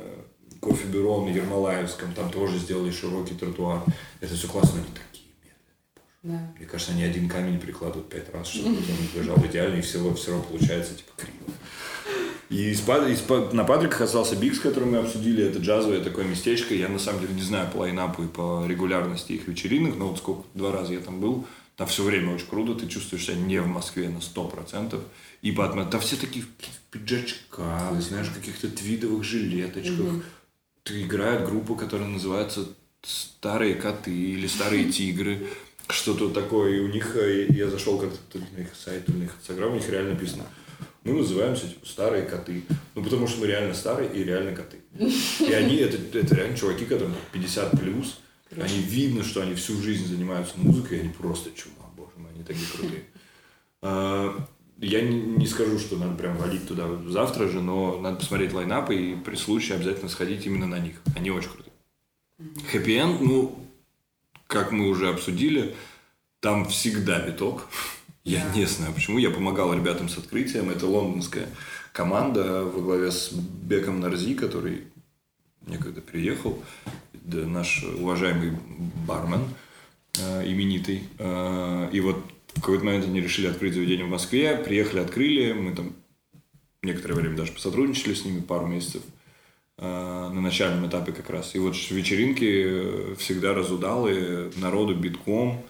кофе-бюро 0.61 1.25
на 1.25 1.31
Ермолаевском, 1.31 2.15
там 2.15 2.31
тоже 2.31 2.59
сделали 2.59 2.93
широкий 2.93 3.35
тротуар. 3.35 3.83
Это 4.21 4.35
все 4.35 4.47
классно, 4.47 4.79
они 4.79 4.89
такие 4.95 5.29
медленные. 5.43 6.23
Да. 6.23 6.53
Мне 6.57 6.67
кажется, 6.67 6.93
они 6.93 7.03
один 7.03 7.29
камень 7.29 7.59
прикладывают 7.59 8.09
пять 8.09 8.33
раз, 8.33 8.47
чтобы 8.47 8.69
он 8.69 9.21
лежал 9.21 9.37
идеально, 9.45 9.79
и 9.79 9.81
все, 9.81 10.15
все 10.15 10.31
равно 10.31 10.45
получается 10.45 10.95
типа 10.95 11.11
криво. 11.17 11.53
И 12.49 12.71
из, 12.71 12.81
из, 12.83 13.53
на 13.53 13.65
Патриках 13.65 14.03
остался 14.03 14.37
Бикс, 14.37 14.59
который 14.59 14.85
мы 14.85 14.99
обсудили. 14.99 15.43
Это 15.43 15.59
джазовое 15.59 16.05
такое 16.05 16.27
местечко. 16.27 16.75
Я 16.75 16.89
на 16.89 16.99
самом 16.99 17.23
деле 17.23 17.33
не 17.35 17.41
знаю 17.41 17.71
по 17.73 17.79
лайнапу 17.79 18.23
и 18.23 18.29
по 18.29 18.67
регулярности 18.69 19.33
их 19.33 19.49
вечеринок, 19.49 19.97
но 19.97 20.09
вот 20.09 20.19
сколько, 20.19 20.45
два 20.53 20.71
раза 20.71 20.93
я 20.93 21.01
там 21.01 21.19
был. 21.19 21.47
Там 21.77 21.87
все 21.87 22.05
время 22.05 22.35
очень 22.35 22.47
круто, 22.47 22.75
ты 22.75 22.87
чувствуешь 22.87 23.25
себя 23.25 23.37
не 23.37 23.61
в 23.61 23.67
Москве 23.67 24.09
на 24.09 24.21
сто 24.21 24.47
процентов. 24.47 25.03
И 25.41 25.53
по 25.53 25.69
там 25.69 26.01
все 26.01 26.17
такие 26.17 26.45
в 26.45 26.49
пиджачках, 26.91 28.01
знаешь, 28.01 28.29
в 28.29 28.35
каких-то 28.35 28.69
твидовых 28.69 29.25
жилеточках. 29.25 30.01
Угу. 30.01 30.23
Ты 30.85 31.03
играет 31.03 31.47
группа, 31.47 31.75
которая 31.75 32.09
называется 32.09 32.69
«Старые 33.03 33.75
коты» 33.75 34.15
или 34.15 34.47
«Старые 34.47 34.91
тигры». 34.93 35.49
Что-то 35.89 36.31
такое. 36.31 36.77
И 36.77 36.81
у 36.81 36.89
них, 36.89 37.17
э, 37.17 37.47
я 37.51 37.69
зашел 37.69 37.99
как-то 37.99 38.39
на 38.39 38.61
их 38.61 38.69
сайт, 38.75 39.09
на 39.09 39.25
их 39.25 39.35
инстаграм, 39.37 39.73
у 39.73 39.75
них 39.75 39.89
реально 39.89 40.13
написано 40.13 40.47
мы 41.05 41.15
называемся 41.15 41.69
типа 41.69 41.87
старые 41.87 42.25
коты. 42.25 42.63
Ну, 42.95 43.03
потому 43.03 43.27
что 43.27 43.41
мы 43.41 43.47
реально 43.47 43.75
старые 43.75 44.13
и 44.13 44.23
реально 44.23 44.55
коты. 44.55 44.79
И 45.41 45.53
они, 45.53 45.77
это, 45.77 45.97
это 46.17 46.35
реально 46.35 46.57
чуваки, 46.57 46.85
которым 46.85 47.15
50 47.33 47.73
плюс. 47.73 48.21
Они 48.57 48.79
видно, 48.79 49.25
что 49.25 49.43
они 49.43 49.55
всю 49.55 49.81
жизнь 49.81 50.07
занимаются 50.07 50.55
музыкой, 50.59 50.99
и 50.99 51.01
они 51.01 51.11
просто 51.11 51.51
чума, 51.55 51.89
боже 51.97 52.13
мой, 52.17 52.31
они 52.35 52.45
такие 52.45 52.67
крутые. 52.69 53.05
А, 53.81 54.47
я 54.79 55.01
не, 55.01 55.21
не 55.21 55.47
скажу, 55.47 55.79
что 55.79 55.97
надо 55.97 56.17
прям 56.17 56.37
валить 56.37 56.67
туда 56.67 56.89
завтра 57.07 57.49
же, 57.49 57.61
но 57.61 57.99
надо 58.01 58.17
посмотреть 58.17 58.53
лайнап 58.53 58.91
и 58.91 59.15
при 59.15 59.37
случае 59.37 59.77
обязательно 59.77 60.09
сходить 60.09 60.45
именно 60.45 60.67
на 60.67 60.79
них. 60.79 61.01
Они 61.17 61.31
очень 61.31 61.51
крутые. 61.51 61.73
Хэппи 62.71 62.91
Энд, 62.99 63.21
ну, 63.21 63.59
как 64.47 64.73
мы 64.73 64.89
уже 64.89 65.09
обсудили, 65.09 65.75
там 66.41 66.69
всегда 66.69 67.21
биток. 67.21 67.69
Я 68.25 68.45
не 68.55 68.67
знаю 68.67 68.93
почему. 68.93 69.19
Я 69.19 69.31
помогал 69.31 69.73
ребятам 69.75 70.09
с 70.09 70.19
открытием. 70.19 70.71
Это 70.71 70.87
лондонская 70.87 71.49
команда 71.93 72.65
во 72.65 72.81
главе 72.81 73.11
с 73.11 73.33
Беком 73.33 74.01
Нарзи, 74.01 74.35
который 74.35 74.85
некогда 75.67 76.01
приехал. 76.01 76.63
Да, 77.25 77.47
наш 77.47 77.85
уважаемый 77.85 78.53
бармен, 79.07 79.45
э, 80.19 80.47
именитый. 80.47 81.05
Э, 81.19 81.89
и 81.93 82.01
вот 82.01 82.17
в 82.55 82.61
какой-то 82.61 82.85
момент 82.85 83.05
они 83.05 83.21
решили 83.21 83.47
открыть 83.47 83.75
заведение 83.75 84.07
в 84.07 84.11
Москве, 84.11 84.57
приехали, 84.57 85.01
открыли, 85.01 85.53
мы 85.53 85.75
там 85.75 85.93
некоторое 86.83 87.15
время 87.15 87.37
даже 87.37 87.53
посотрудничали 87.53 88.15
с 88.15 88.25
ними, 88.25 88.41
пару 88.41 88.67
месяцев 88.67 89.03
э, 89.79 89.85
на 89.85 90.41
начальном 90.41 90.87
этапе 90.89 91.13
как 91.13 91.31
раз. 91.31 91.55
И 91.55 91.59
вот 91.59 91.75
вечеринки 91.91 93.15
всегда 93.17 93.55
разудалы, 93.55 94.51
народу 94.57 94.95
битком, 94.95 95.63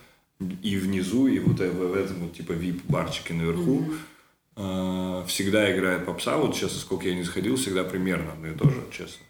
и 0.61 0.77
внизу, 0.77 1.29
и 1.29 1.39
вот 1.39 1.61
в, 1.61 1.95
этом 1.95 2.17
вот 2.17 2.35
типа 2.35 2.53
вип-барчике 2.53 3.33
наверху. 3.35 3.87
Mm-hmm. 4.57 5.27
Всегда 5.29 5.73
играет 5.73 6.05
попса. 6.05 6.37
Вот 6.37 6.57
сейчас, 6.57 6.77
сколько 6.79 7.09
я 7.09 7.15
не 7.15 7.23
заходил, 7.23 7.55
всегда 7.57 7.85
примерно 7.85 8.33
одно 8.33 8.49
и 8.49 8.55
то 8.55 8.69
же, 8.69 8.83
честно. 8.91 9.25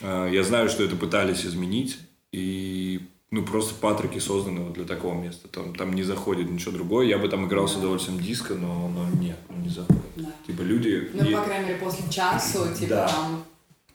Э, 0.00 0.28
я 0.32 0.42
знаю, 0.42 0.68
что 0.68 0.82
это 0.82 0.96
пытались 0.96 1.44
изменить, 1.44 1.98
и 2.32 3.00
ну, 3.30 3.44
просто 3.44 3.74
патрики 3.74 4.18
созданы 4.18 4.60
вот 4.62 4.72
для 4.72 4.84
такого 4.84 5.14
места. 5.14 5.48
Там, 5.48 5.74
там 5.74 5.92
не 5.92 6.02
заходит 6.02 6.50
ничего 6.50 6.72
другое. 6.72 7.06
Я 7.06 7.18
бы 7.18 7.28
там 7.28 7.46
играл 7.46 7.68
с 7.68 7.76
удовольствием 7.76 8.20
диско, 8.20 8.54
но, 8.54 8.88
но 8.88 9.08
нет, 9.20 9.38
ну, 9.48 9.56
не 9.62 9.68
заходит. 9.68 10.02
Да. 10.16 10.32
Типа 10.46 10.62
люди... 10.62 11.10
Ну, 11.14 11.24
и... 11.24 11.34
по 11.34 11.42
крайней 11.42 11.66
мере, 11.68 11.78
после 11.78 12.10
часу, 12.10 12.74
типа 12.74 12.94
да. 12.94 13.08
там... 13.08 13.44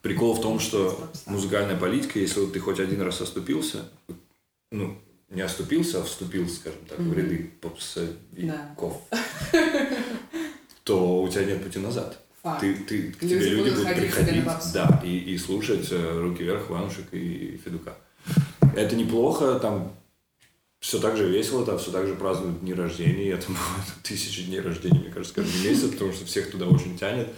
Прикол 0.02 0.36
в 0.36 0.42
том, 0.42 0.60
что 0.60 1.10
музыкальная 1.26 1.76
политика, 1.76 2.20
если 2.20 2.40
вот 2.40 2.54
ты 2.54 2.60
хоть 2.60 2.80
один 2.80 3.02
раз 3.02 3.22
оступился, 3.22 3.90
ну, 4.72 4.98
не 5.30 5.42
оступился, 5.42 6.00
а 6.00 6.04
вступил, 6.04 6.48
скажем 6.48 6.80
так, 6.88 7.00
mm-hmm. 7.00 7.10
в 7.10 7.14
ряды 7.18 7.52
попсовиков, 7.60 9.02
да. 9.12 9.90
то 10.84 11.24
у 11.24 11.28
тебя 11.28 11.46
нет 11.46 11.64
пути 11.64 11.80
назад. 11.80 12.25
Факт. 12.46 12.62
Ты, 12.62 12.76
ты, 12.76 13.12
к 13.12 13.22
тебе 13.22 13.40
люди 13.40 13.72
будут 13.72 13.96
приходить 13.96 14.44
да, 14.72 15.02
и, 15.04 15.18
и 15.18 15.36
слушать 15.36 15.88
э, 15.90 16.20
«Руки 16.22 16.44
вверх», 16.44 16.70
«Ванушек» 16.70 17.12
и 17.12 17.60
«Федука». 17.66 17.98
Это 18.76 18.96
неплохо, 18.96 19.58
там 19.58 19.98
все 20.80 21.00
так 21.00 21.18
же 21.18 21.28
весело, 21.28 21.66
там 21.66 21.80
все 21.80 21.90
так 21.90 22.06
же 22.06 22.14
празднуют 22.14 22.60
дни 22.60 22.76
рождения. 22.76 23.30
Я 23.30 23.38
там 23.38 23.58
тысячи 24.04 24.44
дней 24.44 24.60
рождения, 24.60 25.00
мне 25.00 25.10
кажется, 25.10 25.34
каждый 25.34 25.68
месяц, 25.68 25.90
потому 25.90 26.14
что 26.14 26.28
всех 26.28 26.52
туда 26.52 26.68
очень 26.68 26.96
тянет. 26.96 27.30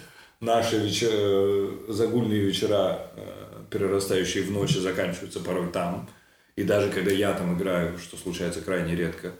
Наши 0.41 0.77
вечер... 0.77 1.09
Э, 1.09 1.85
загульные 1.87 2.41
вечера, 2.41 3.09
э, 3.15 3.63
перерастающие 3.69 4.43
в 4.43 4.51
ночи, 4.51 4.77
заканчиваются 4.77 5.39
порой 5.39 5.69
там. 5.69 6.09
И 6.57 6.63
даже 6.63 6.91
когда 6.91 7.11
я 7.11 7.31
там 7.31 7.57
играю, 7.57 7.97
что 7.97 8.17
случается 8.17 8.59
крайне 8.59 8.93
редко, 8.93 9.31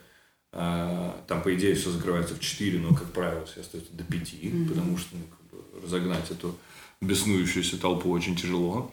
там, 0.50 1.42
по 1.44 1.54
идее, 1.54 1.74
все 1.74 1.90
закрывается 1.90 2.34
в 2.34 2.40
4, 2.40 2.78
но, 2.78 2.94
как 2.94 3.12
правило, 3.12 3.44
все 3.44 3.60
остается 3.60 3.92
до 3.92 4.02
5, 4.02 4.32
mm-hmm. 4.32 4.68
потому 4.68 4.96
что 4.96 5.14
ну, 5.14 5.24
разогнать 5.82 6.30
эту 6.30 6.56
беснующуюся 7.00 7.78
толпу 7.78 8.10
очень 8.10 8.36
тяжело. 8.36 8.92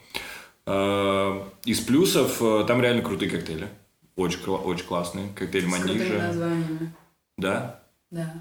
Э, 0.66 1.44
из 1.66 1.80
плюсов 1.80 2.42
э, 2.42 2.66
там 2.68 2.82
реально 2.82 3.02
крутые 3.02 3.30
коктейли. 3.30 3.70
Очень, 4.16 4.40
очень 4.46 4.86
классные. 4.86 5.30
Коктейль 5.36 5.68
Манижа. 5.68 6.92
Да? 7.38 7.82
Да. 8.12 8.34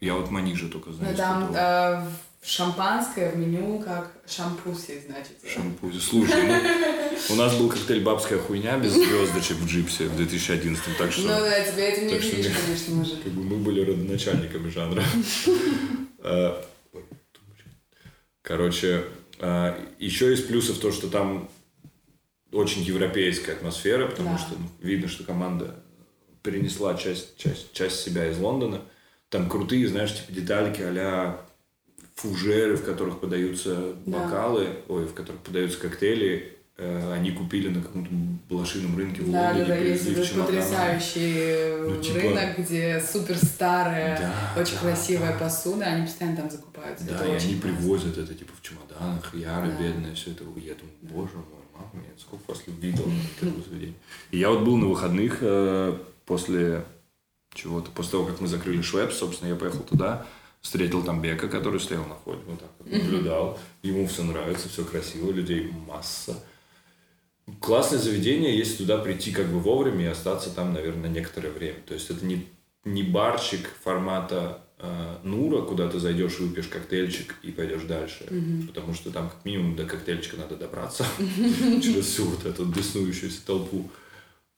Я 0.00 0.14
вот 0.14 0.30
Манижа 0.30 0.68
только 0.68 0.92
знаю. 0.92 1.12
Ну, 1.12 1.16
там 1.16 1.54
э, 1.54 2.06
шампанское 2.44 3.32
в 3.32 3.38
меню 3.38 3.78
как 3.80 4.12
шампуси, 4.28 5.02
значит. 5.06 5.38
Шампуси. 5.48 5.98
Слушай, 5.98 6.46
ну, 6.46 7.34
у 7.34 7.36
нас 7.36 7.56
был 7.56 7.68
коктейль 7.68 8.02
«Бабская 8.02 8.38
хуйня» 8.38 8.76
без 8.76 8.92
звездочек 8.92 9.56
в 9.56 9.66
джипсе 9.66 10.08
в 10.08 10.16
2011 10.16 10.98
так 10.98 11.10
что... 11.10 11.22
Ну 11.22 11.28
да, 11.28 11.60
тебя 11.62 11.88
это 11.88 12.04
не 12.04 12.18
видишь, 12.18 12.52
конечно, 12.64 13.00
уже. 13.00 13.16
Как 13.16 13.32
бы 13.32 13.42
мы 13.42 13.56
были 13.56 13.80
родоначальниками 13.80 14.68
жанра. 14.68 15.02
Короче, 18.46 19.02
еще 19.98 20.32
из 20.32 20.40
плюсов 20.42 20.78
то, 20.78 20.92
что 20.92 21.08
там 21.08 21.50
очень 22.52 22.82
европейская 22.82 23.54
атмосфера, 23.54 24.06
потому 24.06 24.30
да. 24.30 24.38
что 24.38 24.54
ну, 24.56 24.68
видно, 24.80 25.08
что 25.08 25.24
команда 25.24 25.74
перенесла 26.44 26.94
часть, 26.94 27.36
часть, 27.36 27.72
часть 27.72 27.98
себя 27.98 28.30
из 28.30 28.38
Лондона. 28.38 28.82
Там 29.30 29.50
крутые, 29.50 29.88
знаешь, 29.88 30.14
типа 30.14 30.30
детальки 30.30 30.80
а 30.80 31.44
фужеры, 32.14 32.76
в 32.76 32.84
которых 32.84 33.18
подаются 33.18 33.94
да. 34.06 34.20
бокалы, 34.20 34.68
ой, 34.86 35.06
в 35.06 35.14
которых 35.14 35.40
подаются 35.42 35.80
коктейли. 35.80 36.55
Э, 36.78 37.12
они 37.14 37.30
купили 37.30 37.68
на 37.68 37.80
каком-то 37.80 38.10
блошином 38.50 38.98
рынке 38.98 39.22
в 39.22 39.32
да, 39.32 39.48
Лондоне. 39.48 39.64
Да, 39.64 39.74
да, 39.74 39.76
есть 39.76 40.34
потрясающий 40.34 41.88
ну, 41.88 42.02
типа... 42.02 42.20
рынок, 42.20 42.58
где 42.58 43.00
супер 43.00 43.36
старая, 43.38 44.18
да, 44.18 44.60
очень 44.60 44.74
да, 44.74 44.80
красивая 44.80 45.32
да. 45.32 45.38
посуда, 45.38 45.86
они 45.86 46.04
постоянно 46.04 46.36
там 46.36 46.50
закупаются. 46.50 47.06
Да, 47.06 47.14
это 47.14 47.24
и 47.24 47.28
они 47.30 47.38
классно. 47.38 47.60
привозят 47.60 48.18
это 48.18 48.34
типа 48.34 48.52
в 48.54 48.62
чемоданах, 48.62 49.34
яры 49.34 49.68
да. 49.68 49.82
бедные, 49.82 50.14
все 50.14 50.32
это. 50.32 50.44
Я 50.56 50.74
думаю, 50.74 50.96
боже 51.00 51.36
мой, 51.36 51.64
мама 51.72 51.90
меня, 51.94 52.12
сколько 52.18 52.42
вас 52.50 52.62
видел 52.66 53.04
такое 53.40 53.62
заведение. 53.66 53.96
И 54.30 54.38
я 54.38 54.50
вот 54.50 54.62
был 54.62 54.76
на 54.76 54.86
выходных 54.86 55.38
э, 55.40 55.98
после 56.26 56.84
чего-то, 57.54 57.90
после 57.90 58.12
того, 58.12 58.26
как 58.26 58.42
мы 58.42 58.48
закрыли 58.48 58.82
Швеб, 58.82 59.12
собственно, 59.12 59.48
я 59.48 59.56
поехал 59.56 59.80
туда, 59.80 60.26
встретил 60.60 61.02
там 61.02 61.22
Бека, 61.22 61.48
который 61.48 61.80
стоял 61.80 62.04
на 62.04 62.16
входе, 62.16 62.40
вот 62.46 62.60
так 62.60 62.68
вот 62.78 62.92
наблюдал. 62.92 63.58
Ему 63.82 64.06
все 64.06 64.24
нравится, 64.24 64.68
все 64.68 64.84
красиво, 64.84 65.30
людей 65.30 65.72
масса. 65.86 66.36
Классное 67.60 68.00
заведение, 68.00 68.56
если 68.56 68.78
туда 68.78 68.98
прийти 68.98 69.30
как 69.30 69.46
бы 69.46 69.60
вовремя 69.60 70.06
и 70.06 70.08
остаться 70.08 70.50
там, 70.50 70.74
наверное, 70.74 71.08
некоторое 71.08 71.50
время. 71.50 71.76
То 71.86 71.94
есть 71.94 72.10
это 72.10 72.26
не, 72.26 72.44
не 72.84 73.04
барчик 73.04 73.70
формата 73.84 74.62
э, 74.78 75.16
Нура, 75.22 75.62
куда 75.62 75.88
ты 75.88 76.00
зайдешь 76.00 76.40
выпьешь 76.40 76.66
коктейльчик 76.66 77.36
и 77.42 77.52
пойдешь 77.52 77.84
дальше. 77.84 78.24
Mm-hmm. 78.24 78.66
Потому 78.66 78.94
что 78.94 79.12
там 79.12 79.30
как 79.30 79.44
минимум 79.44 79.76
до 79.76 79.84
коктейльчика 79.84 80.36
надо 80.36 80.56
добраться 80.56 81.06
через 81.18 82.06
всю 82.06 82.24
вот 82.24 82.44
эту 82.44 82.64
беснующуюся 82.64 83.46
толпу. 83.46 83.90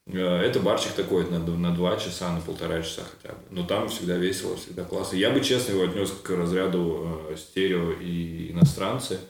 Э, 0.07 0.40
это 0.40 0.59
барчик 0.61 0.92
такой 0.92 1.29
на, 1.31 1.38
на 1.38 1.74
два 1.74 1.98
часа, 1.98 2.33
на 2.33 2.40
полтора 2.40 2.81
часа 2.81 3.03
хотя 3.05 3.35
бы. 3.35 3.40
Но 3.51 3.64
там 3.64 3.90
всегда 3.90 4.16
весело, 4.16 4.57
всегда 4.57 4.85
классно. 4.85 5.16
Я 5.16 5.31
бы, 5.31 5.42
честно, 5.42 5.72
его 5.72 5.85
отнес 5.85 6.11
к 6.11 6.31
разряду 6.31 7.27
э, 7.29 7.37
стерео 7.37 7.92
и 7.92 8.51
иностранцы. 8.51 9.20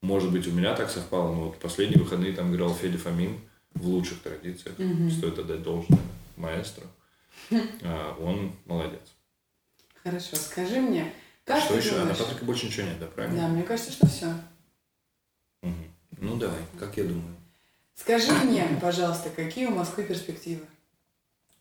Может 0.00 0.30
быть, 0.32 0.46
у 0.46 0.52
меня 0.52 0.74
так 0.74 0.90
совпало, 0.90 1.34
но 1.34 1.44
вот 1.46 1.58
последние 1.58 2.02
выходные 2.02 2.32
там 2.32 2.54
играл 2.54 2.72
Федя 2.74 2.98
Фомин 2.98 3.38
в 3.74 3.86
лучших 3.86 4.22
традициях. 4.22 4.78
Mm-hmm. 4.78 5.10
Стоит 5.10 5.38
отдать 5.38 5.62
должное 5.62 6.00
маэстро. 6.36 6.84
А, 7.82 8.16
он 8.20 8.52
молодец. 8.66 9.00
Хорошо, 10.02 10.36
скажи 10.36 10.80
мне, 10.80 11.12
как 11.44 11.62
Что 11.62 11.76
еще? 11.76 11.90
думаешь? 11.90 12.06
А 12.06 12.12
на 12.12 12.14
Патрике 12.14 12.44
больше 12.44 12.66
ничего 12.66 12.86
нет, 12.86 12.98
да, 12.98 13.06
правильно? 13.06 13.40
Да, 13.40 13.48
мне 13.48 13.62
кажется, 13.62 13.92
что 13.92 14.06
все. 14.06 14.26
Угу. 15.62 15.72
Ну 16.18 16.36
давай, 16.36 16.60
как 16.78 16.96
я 16.96 17.04
думаю. 17.04 17.36
Скажи 17.94 18.32
мне, 18.32 18.68
пожалуйста, 18.80 19.30
какие 19.30 19.66
у 19.66 19.70
Москвы 19.70 20.04
перспективы? 20.04 20.64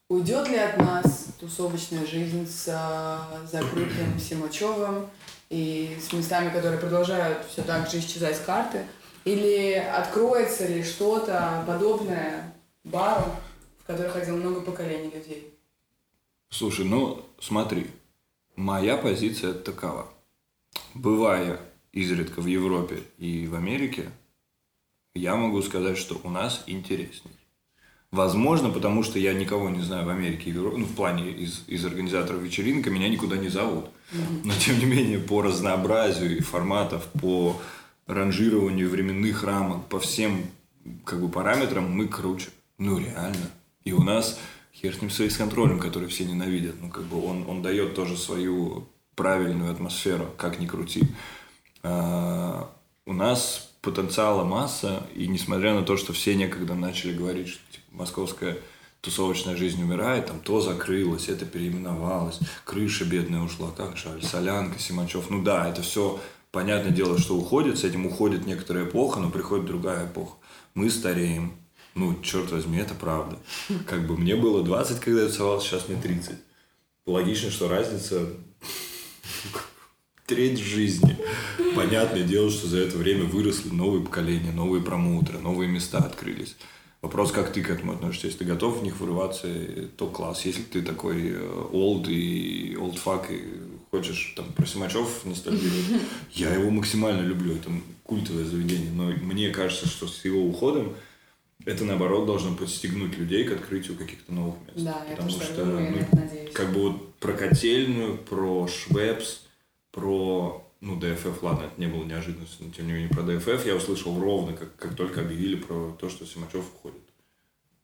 Уйдет 0.10 0.50
ли 0.50 0.58
от 0.58 0.78
нас 0.78 1.28
тусовочная 1.40 2.06
жизнь 2.06 2.48
с 2.48 2.68
а, 2.70 3.46
закрытым 3.50 4.20
Симачевым 4.20 5.10
и 5.50 5.98
с 6.02 6.12
местами, 6.14 6.50
которые 6.50 6.80
продолжают 6.80 7.46
все 7.46 7.64
так 7.64 7.90
же 7.90 8.00
исчезать 8.00 8.38
с 8.38 8.42
карты? 8.42 8.86
Или 9.26 9.74
откроется 9.74 10.68
ли 10.68 10.84
что-то 10.84 11.64
подобное 11.68 12.54
бару, 12.84 13.36
в 13.82 13.86
который 13.86 14.10
ходило 14.10 14.38
много 14.38 14.62
поколений 14.62 15.12
людей? 15.14 15.54
Слушай, 16.50 16.86
ну 16.86 17.26
смотри, 17.40 17.88
моя 18.56 18.98
позиция 18.98 19.54
такова. 19.54 20.08
Бывая 20.94 21.60
изредка 21.92 22.42
в 22.42 22.46
Европе 22.46 23.04
и 23.18 23.48
в 23.48 23.56
Америке, 23.56 24.10
я 25.14 25.36
могу 25.36 25.62
сказать, 25.62 25.98
что 25.98 26.20
у 26.24 26.30
нас 26.30 26.64
интересней. 26.68 27.37
Возможно, 28.12 28.70
потому 28.70 29.04
что 29.04 29.20
я 29.20 29.34
никого 29.34 29.70
не 29.70 29.82
знаю 29.82 30.06
в 30.06 30.10
Америке, 30.10 30.54
ну, 30.54 30.86
в 30.86 30.96
плане 30.96 31.30
из, 31.30 31.64
из 31.68 31.86
организаторов 31.86 32.42
вечеринок, 32.42 32.88
меня 32.88 33.10
никуда 33.10 33.36
не 33.36 33.50
зовут. 33.50 33.86
Но, 34.46 34.54
тем 34.54 34.80
не 34.80 34.86
менее, 34.86 35.20
по 35.20 35.42
разнообразию 35.42 36.42
форматов, 36.42 37.06
по 37.22 37.60
ранжированию 38.08 38.90
временных 38.90 39.44
рамок, 39.44 39.86
по 39.88 40.00
всем 40.00 40.46
как 41.04 41.22
бы, 41.22 41.28
параметрам 41.28 41.84
мы 41.84 42.08
круче. 42.08 42.50
Ну, 42.78 42.98
реально. 42.98 43.50
И 43.84 43.92
у 43.92 44.02
нас 44.02 44.40
хер 44.74 44.96
с 44.96 45.02
ним 45.02 45.10
с 45.10 45.38
контролем, 45.38 45.80
который 45.80 46.08
все 46.08 46.26
ненавидят. 46.26 46.76
Ну, 46.82 46.90
как 46.90 47.04
бы 47.04 47.24
он, 47.26 47.46
он 47.48 47.62
дает 47.62 47.96
тоже 47.96 48.18
свою 48.18 48.88
правильную 49.16 49.72
атмосферу, 49.72 50.28
как 50.38 50.60
ни 50.60 50.68
крути. 50.68 51.04
А, 51.84 52.70
у 53.06 53.14
нас 53.14 53.74
потенциала 53.88 54.44
масса, 54.44 55.08
и 55.16 55.28
несмотря 55.28 55.74
на 55.74 55.84
то, 55.84 55.96
что 55.96 56.12
все 56.12 56.36
некогда 56.36 56.76
начали 56.76 57.14
говорить, 57.14 57.48
что 57.48 57.62
типа, 57.72 57.86
московская 57.92 58.58
тусовочная 59.00 59.56
жизнь 59.56 59.82
умирает, 59.82 60.26
там 60.26 60.42
то 60.42 60.60
закрылось, 60.60 61.30
это 61.30 61.46
переименовалось, 61.46 62.40
крыша 62.66 63.06
бедная 63.06 63.42
ушла, 63.42 63.72
как 63.72 63.96
жаль, 63.96 64.22
Солянка, 64.22 64.78
Симачев, 64.80 65.30
ну 65.30 65.42
да, 65.42 65.70
это 65.70 65.82
все 65.82 66.20
понятное 66.52 66.92
дело, 66.92 67.18
что 67.18 67.38
уходит, 67.38 67.78
с 67.78 67.86
этим 67.86 68.06
уходит 68.06 68.46
некоторая 68.46 68.86
эпоха, 68.86 69.22
но 69.22 69.30
приходит 69.30 69.66
другая 69.66 70.08
эпоха. 70.08 70.36
Мы 70.74 70.90
стареем, 70.90 71.54
ну, 71.96 72.22
черт 72.22 72.52
возьми, 72.52 72.78
это 72.78 72.94
правда. 72.94 73.38
Как 73.88 74.06
бы 74.06 74.18
мне 74.18 74.36
было 74.36 74.64
20, 74.64 75.00
когда 75.00 75.22
я 75.22 75.28
тусовался, 75.28 75.68
сейчас 75.68 75.88
мне 75.88 76.02
30. 76.02 76.36
Логично, 77.06 77.50
что 77.50 77.70
разница 77.70 78.28
треть 80.28 80.60
жизни. 80.60 81.18
Понятное 81.76 82.24
дело, 82.24 82.52
что 82.52 82.68
за 82.68 82.80
это 82.80 82.98
время 82.98 83.24
выросли 83.24 83.70
новые 83.70 84.04
поколения, 84.04 84.52
новые 84.52 84.84
промоутеры, 84.84 85.40
новые 85.40 85.70
места 85.70 86.00
открылись. 86.00 86.56
Вопрос, 87.02 87.32
как 87.32 87.54
ты 87.54 87.62
к 87.62 87.70
этому 87.70 87.94
относишься. 87.94 88.28
Если 88.28 88.40
ты 88.40 88.46
готов 88.46 88.80
в 88.80 88.84
них 88.84 89.00
вырываться, 89.00 89.48
то 89.96 90.08
класс. 90.08 90.46
Если 90.46 90.64
ты 90.64 90.82
такой 90.82 91.32
old 91.72 92.10
и 92.10 92.76
old 92.76 93.00
fuck 93.04 93.34
и 93.34 93.42
хочешь 93.90 94.34
там 94.36 94.52
про 94.52 94.66
Симачев 94.66 95.24
ностальгировать, 95.24 96.02
я 96.34 96.54
его 96.54 96.70
максимально 96.72 97.22
люблю. 97.22 97.56
Это 97.56 97.70
культовое 98.04 98.44
заведение. 98.44 98.92
Но 98.92 99.06
мне 99.06 99.50
кажется, 99.52 99.88
что 99.88 100.08
с 100.08 100.26
его 100.26 100.44
уходом 100.44 100.94
это 101.66 101.86
наоборот 101.86 102.26
должно 102.26 102.54
подстегнуть 102.56 103.18
людей 103.18 103.46
к 103.46 103.52
открытию 103.54 103.96
каких-то 103.96 104.34
новых 104.34 104.56
мест. 104.68 104.86
Да, 104.86 105.06
я 105.10 105.16
Потому 105.16 105.32
тоже 105.32 105.46
что, 105.46 105.66
думаю, 105.66 105.92
ну, 105.92 105.98
я 105.98 106.08
надеюсь. 106.22 106.52
как 106.52 106.74
бы 106.74 106.82
вот 106.82 107.14
про 107.16 107.34
котельную, 107.34 108.18
про 108.18 108.68
Швепс, 108.68 109.42
про 109.98 110.64
ну, 110.80 111.00
ДФФ, 111.00 111.42
ладно, 111.42 111.64
это 111.64 111.82
не 111.82 111.88
было 111.88 112.04
неожиданностью, 112.04 112.68
но 112.68 112.72
тем 112.72 112.86
не 112.86 112.94
менее 112.94 113.10
про 113.10 113.24
ДФФ 113.24 113.66
я 113.66 113.76
услышал 113.76 114.20
ровно, 114.20 114.56
как, 114.56 114.76
как 114.76 114.96
только 114.96 115.22
объявили 115.22 115.56
про 115.56 115.92
то, 116.00 116.08
что 116.08 116.24
Симачев 116.24 116.68
уходит. 116.68 117.02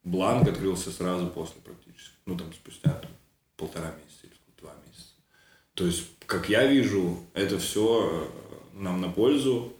Бланк 0.03 0.47
открылся 0.47 0.91
сразу 0.91 1.25
после 1.27 1.59
практически. 1.61 2.13
Ну, 2.27 2.37
там, 2.37 2.53
спустя 2.53 2.91
там, 2.91 3.09
полтора 3.57 3.95
месяца 3.95 4.27
или 4.27 4.33
два 4.61 4.73
месяца. 4.85 5.13
То 5.73 5.87
есть, 5.87 6.03
как 6.27 6.49
я 6.49 6.67
вижу, 6.67 7.17
это 7.33 7.57
все 7.57 8.31
нам 8.73 9.01
на 9.01 9.09
пользу. 9.09 9.73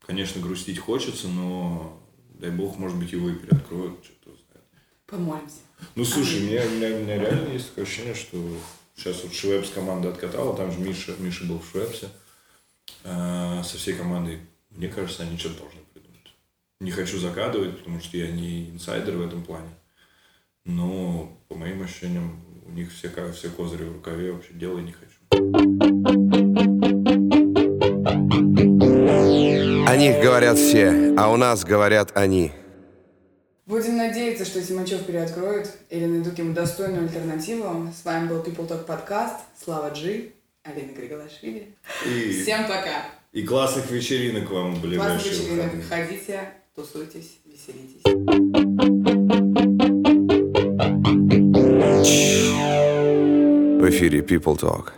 Конечно, 0.00 0.40
грустить 0.40 0.78
хочется, 0.78 1.28
но 1.28 2.00
дай 2.40 2.50
бог, 2.52 2.78
может 2.78 2.98
быть, 2.98 3.12
его 3.12 3.28
и 3.28 3.34
переоткроют, 3.34 4.02
что-то 4.02 4.30
знает. 4.30 4.66
Помолимся. 5.06 5.60
Ну, 5.94 6.04
слушай, 6.06 6.40
у 6.40 6.46
меня, 6.46 6.64
у, 6.64 6.70
меня, 6.70 6.96
у 6.96 7.00
меня 7.00 7.18
реально 7.18 7.52
есть 7.52 7.68
такое 7.68 7.84
ощущение, 7.84 8.14
что 8.14 8.38
сейчас 8.94 9.22
вот 9.22 9.34
Швепс 9.34 9.70
команда 9.70 10.10
откатала, 10.10 10.56
там 10.56 10.72
же 10.72 10.78
Миша, 10.78 11.14
Миша 11.18 11.44
был 11.44 11.58
в 11.58 11.68
Швепсе 11.70 12.08
э, 13.04 13.62
со 13.64 13.76
всей 13.76 13.94
командой. 13.94 14.40
Мне 14.70 14.88
кажется, 14.88 15.22
они 15.22 15.38
что-то 15.38 15.60
должны 15.60 15.80
придумать. 15.92 16.34
Не 16.80 16.90
хочу 16.90 17.18
закадывать, 17.18 17.78
потому 17.78 18.00
что 18.00 18.16
я 18.16 18.30
не 18.30 18.70
инсайдер 18.70 19.16
в 19.16 19.26
этом 19.26 19.44
плане. 19.44 19.70
Но, 20.64 21.38
по 21.48 21.54
моим 21.54 21.82
ощущениям, 21.82 22.40
у 22.66 22.70
них 22.72 22.90
все, 22.92 23.10
все 23.32 23.50
козыри 23.50 23.84
в 23.84 23.92
рукаве, 23.94 24.32
вообще 24.32 24.54
делай 24.54 24.82
не 24.82 24.92
хочу. 24.92 25.14
О 29.86 29.96
них 29.96 30.22
говорят 30.22 30.58
все, 30.58 31.14
а 31.16 31.30
у 31.30 31.36
нас 31.36 31.64
говорят 31.64 32.16
они. 32.16 32.52
Будем 33.66 33.96
надеяться, 33.96 34.44
что 34.44 34.62
Симачев 34.62 35.06
переоткроет 35.06 35.70
или 35.88 36.04
найдут 36.04 36.38
ему 36.38 36.52
достойную 36.52 37.04
альтернативу. 37.04 37.90
С 37.98 38.04
вами 38.04 38.28
был 38.28 38.42
People 38.42 38.68
Talk 38.68 38.84
подкаст. 38.84 39.36
Слава 39.62 39.90
Джи, 39.94 40.32
Алина 40.64 40.92
Григолашвили. 40.92 41.74
И, 42.06 42.42
Всем 42.42 42.64
пока. 42.64 43.06
и 43.32 43.42
классных 43.42 43.90
вечеринок 43.90 44.50
вам 44.50 44.74
в 44.74 44.80
Классных 44.82 44.82
ближайшие 44.82 45.32
вечеринок. 45.32 45.72
выходные. 45.74 46.06
Ходите, 46.06 46.48
тусуйтесь, 46.74 47.38
веселитесь. 47.46 48.02
В 53.80 53.88
эфире 53.90 54.20
People 54.20 54.56
Talk. 54.58 54.92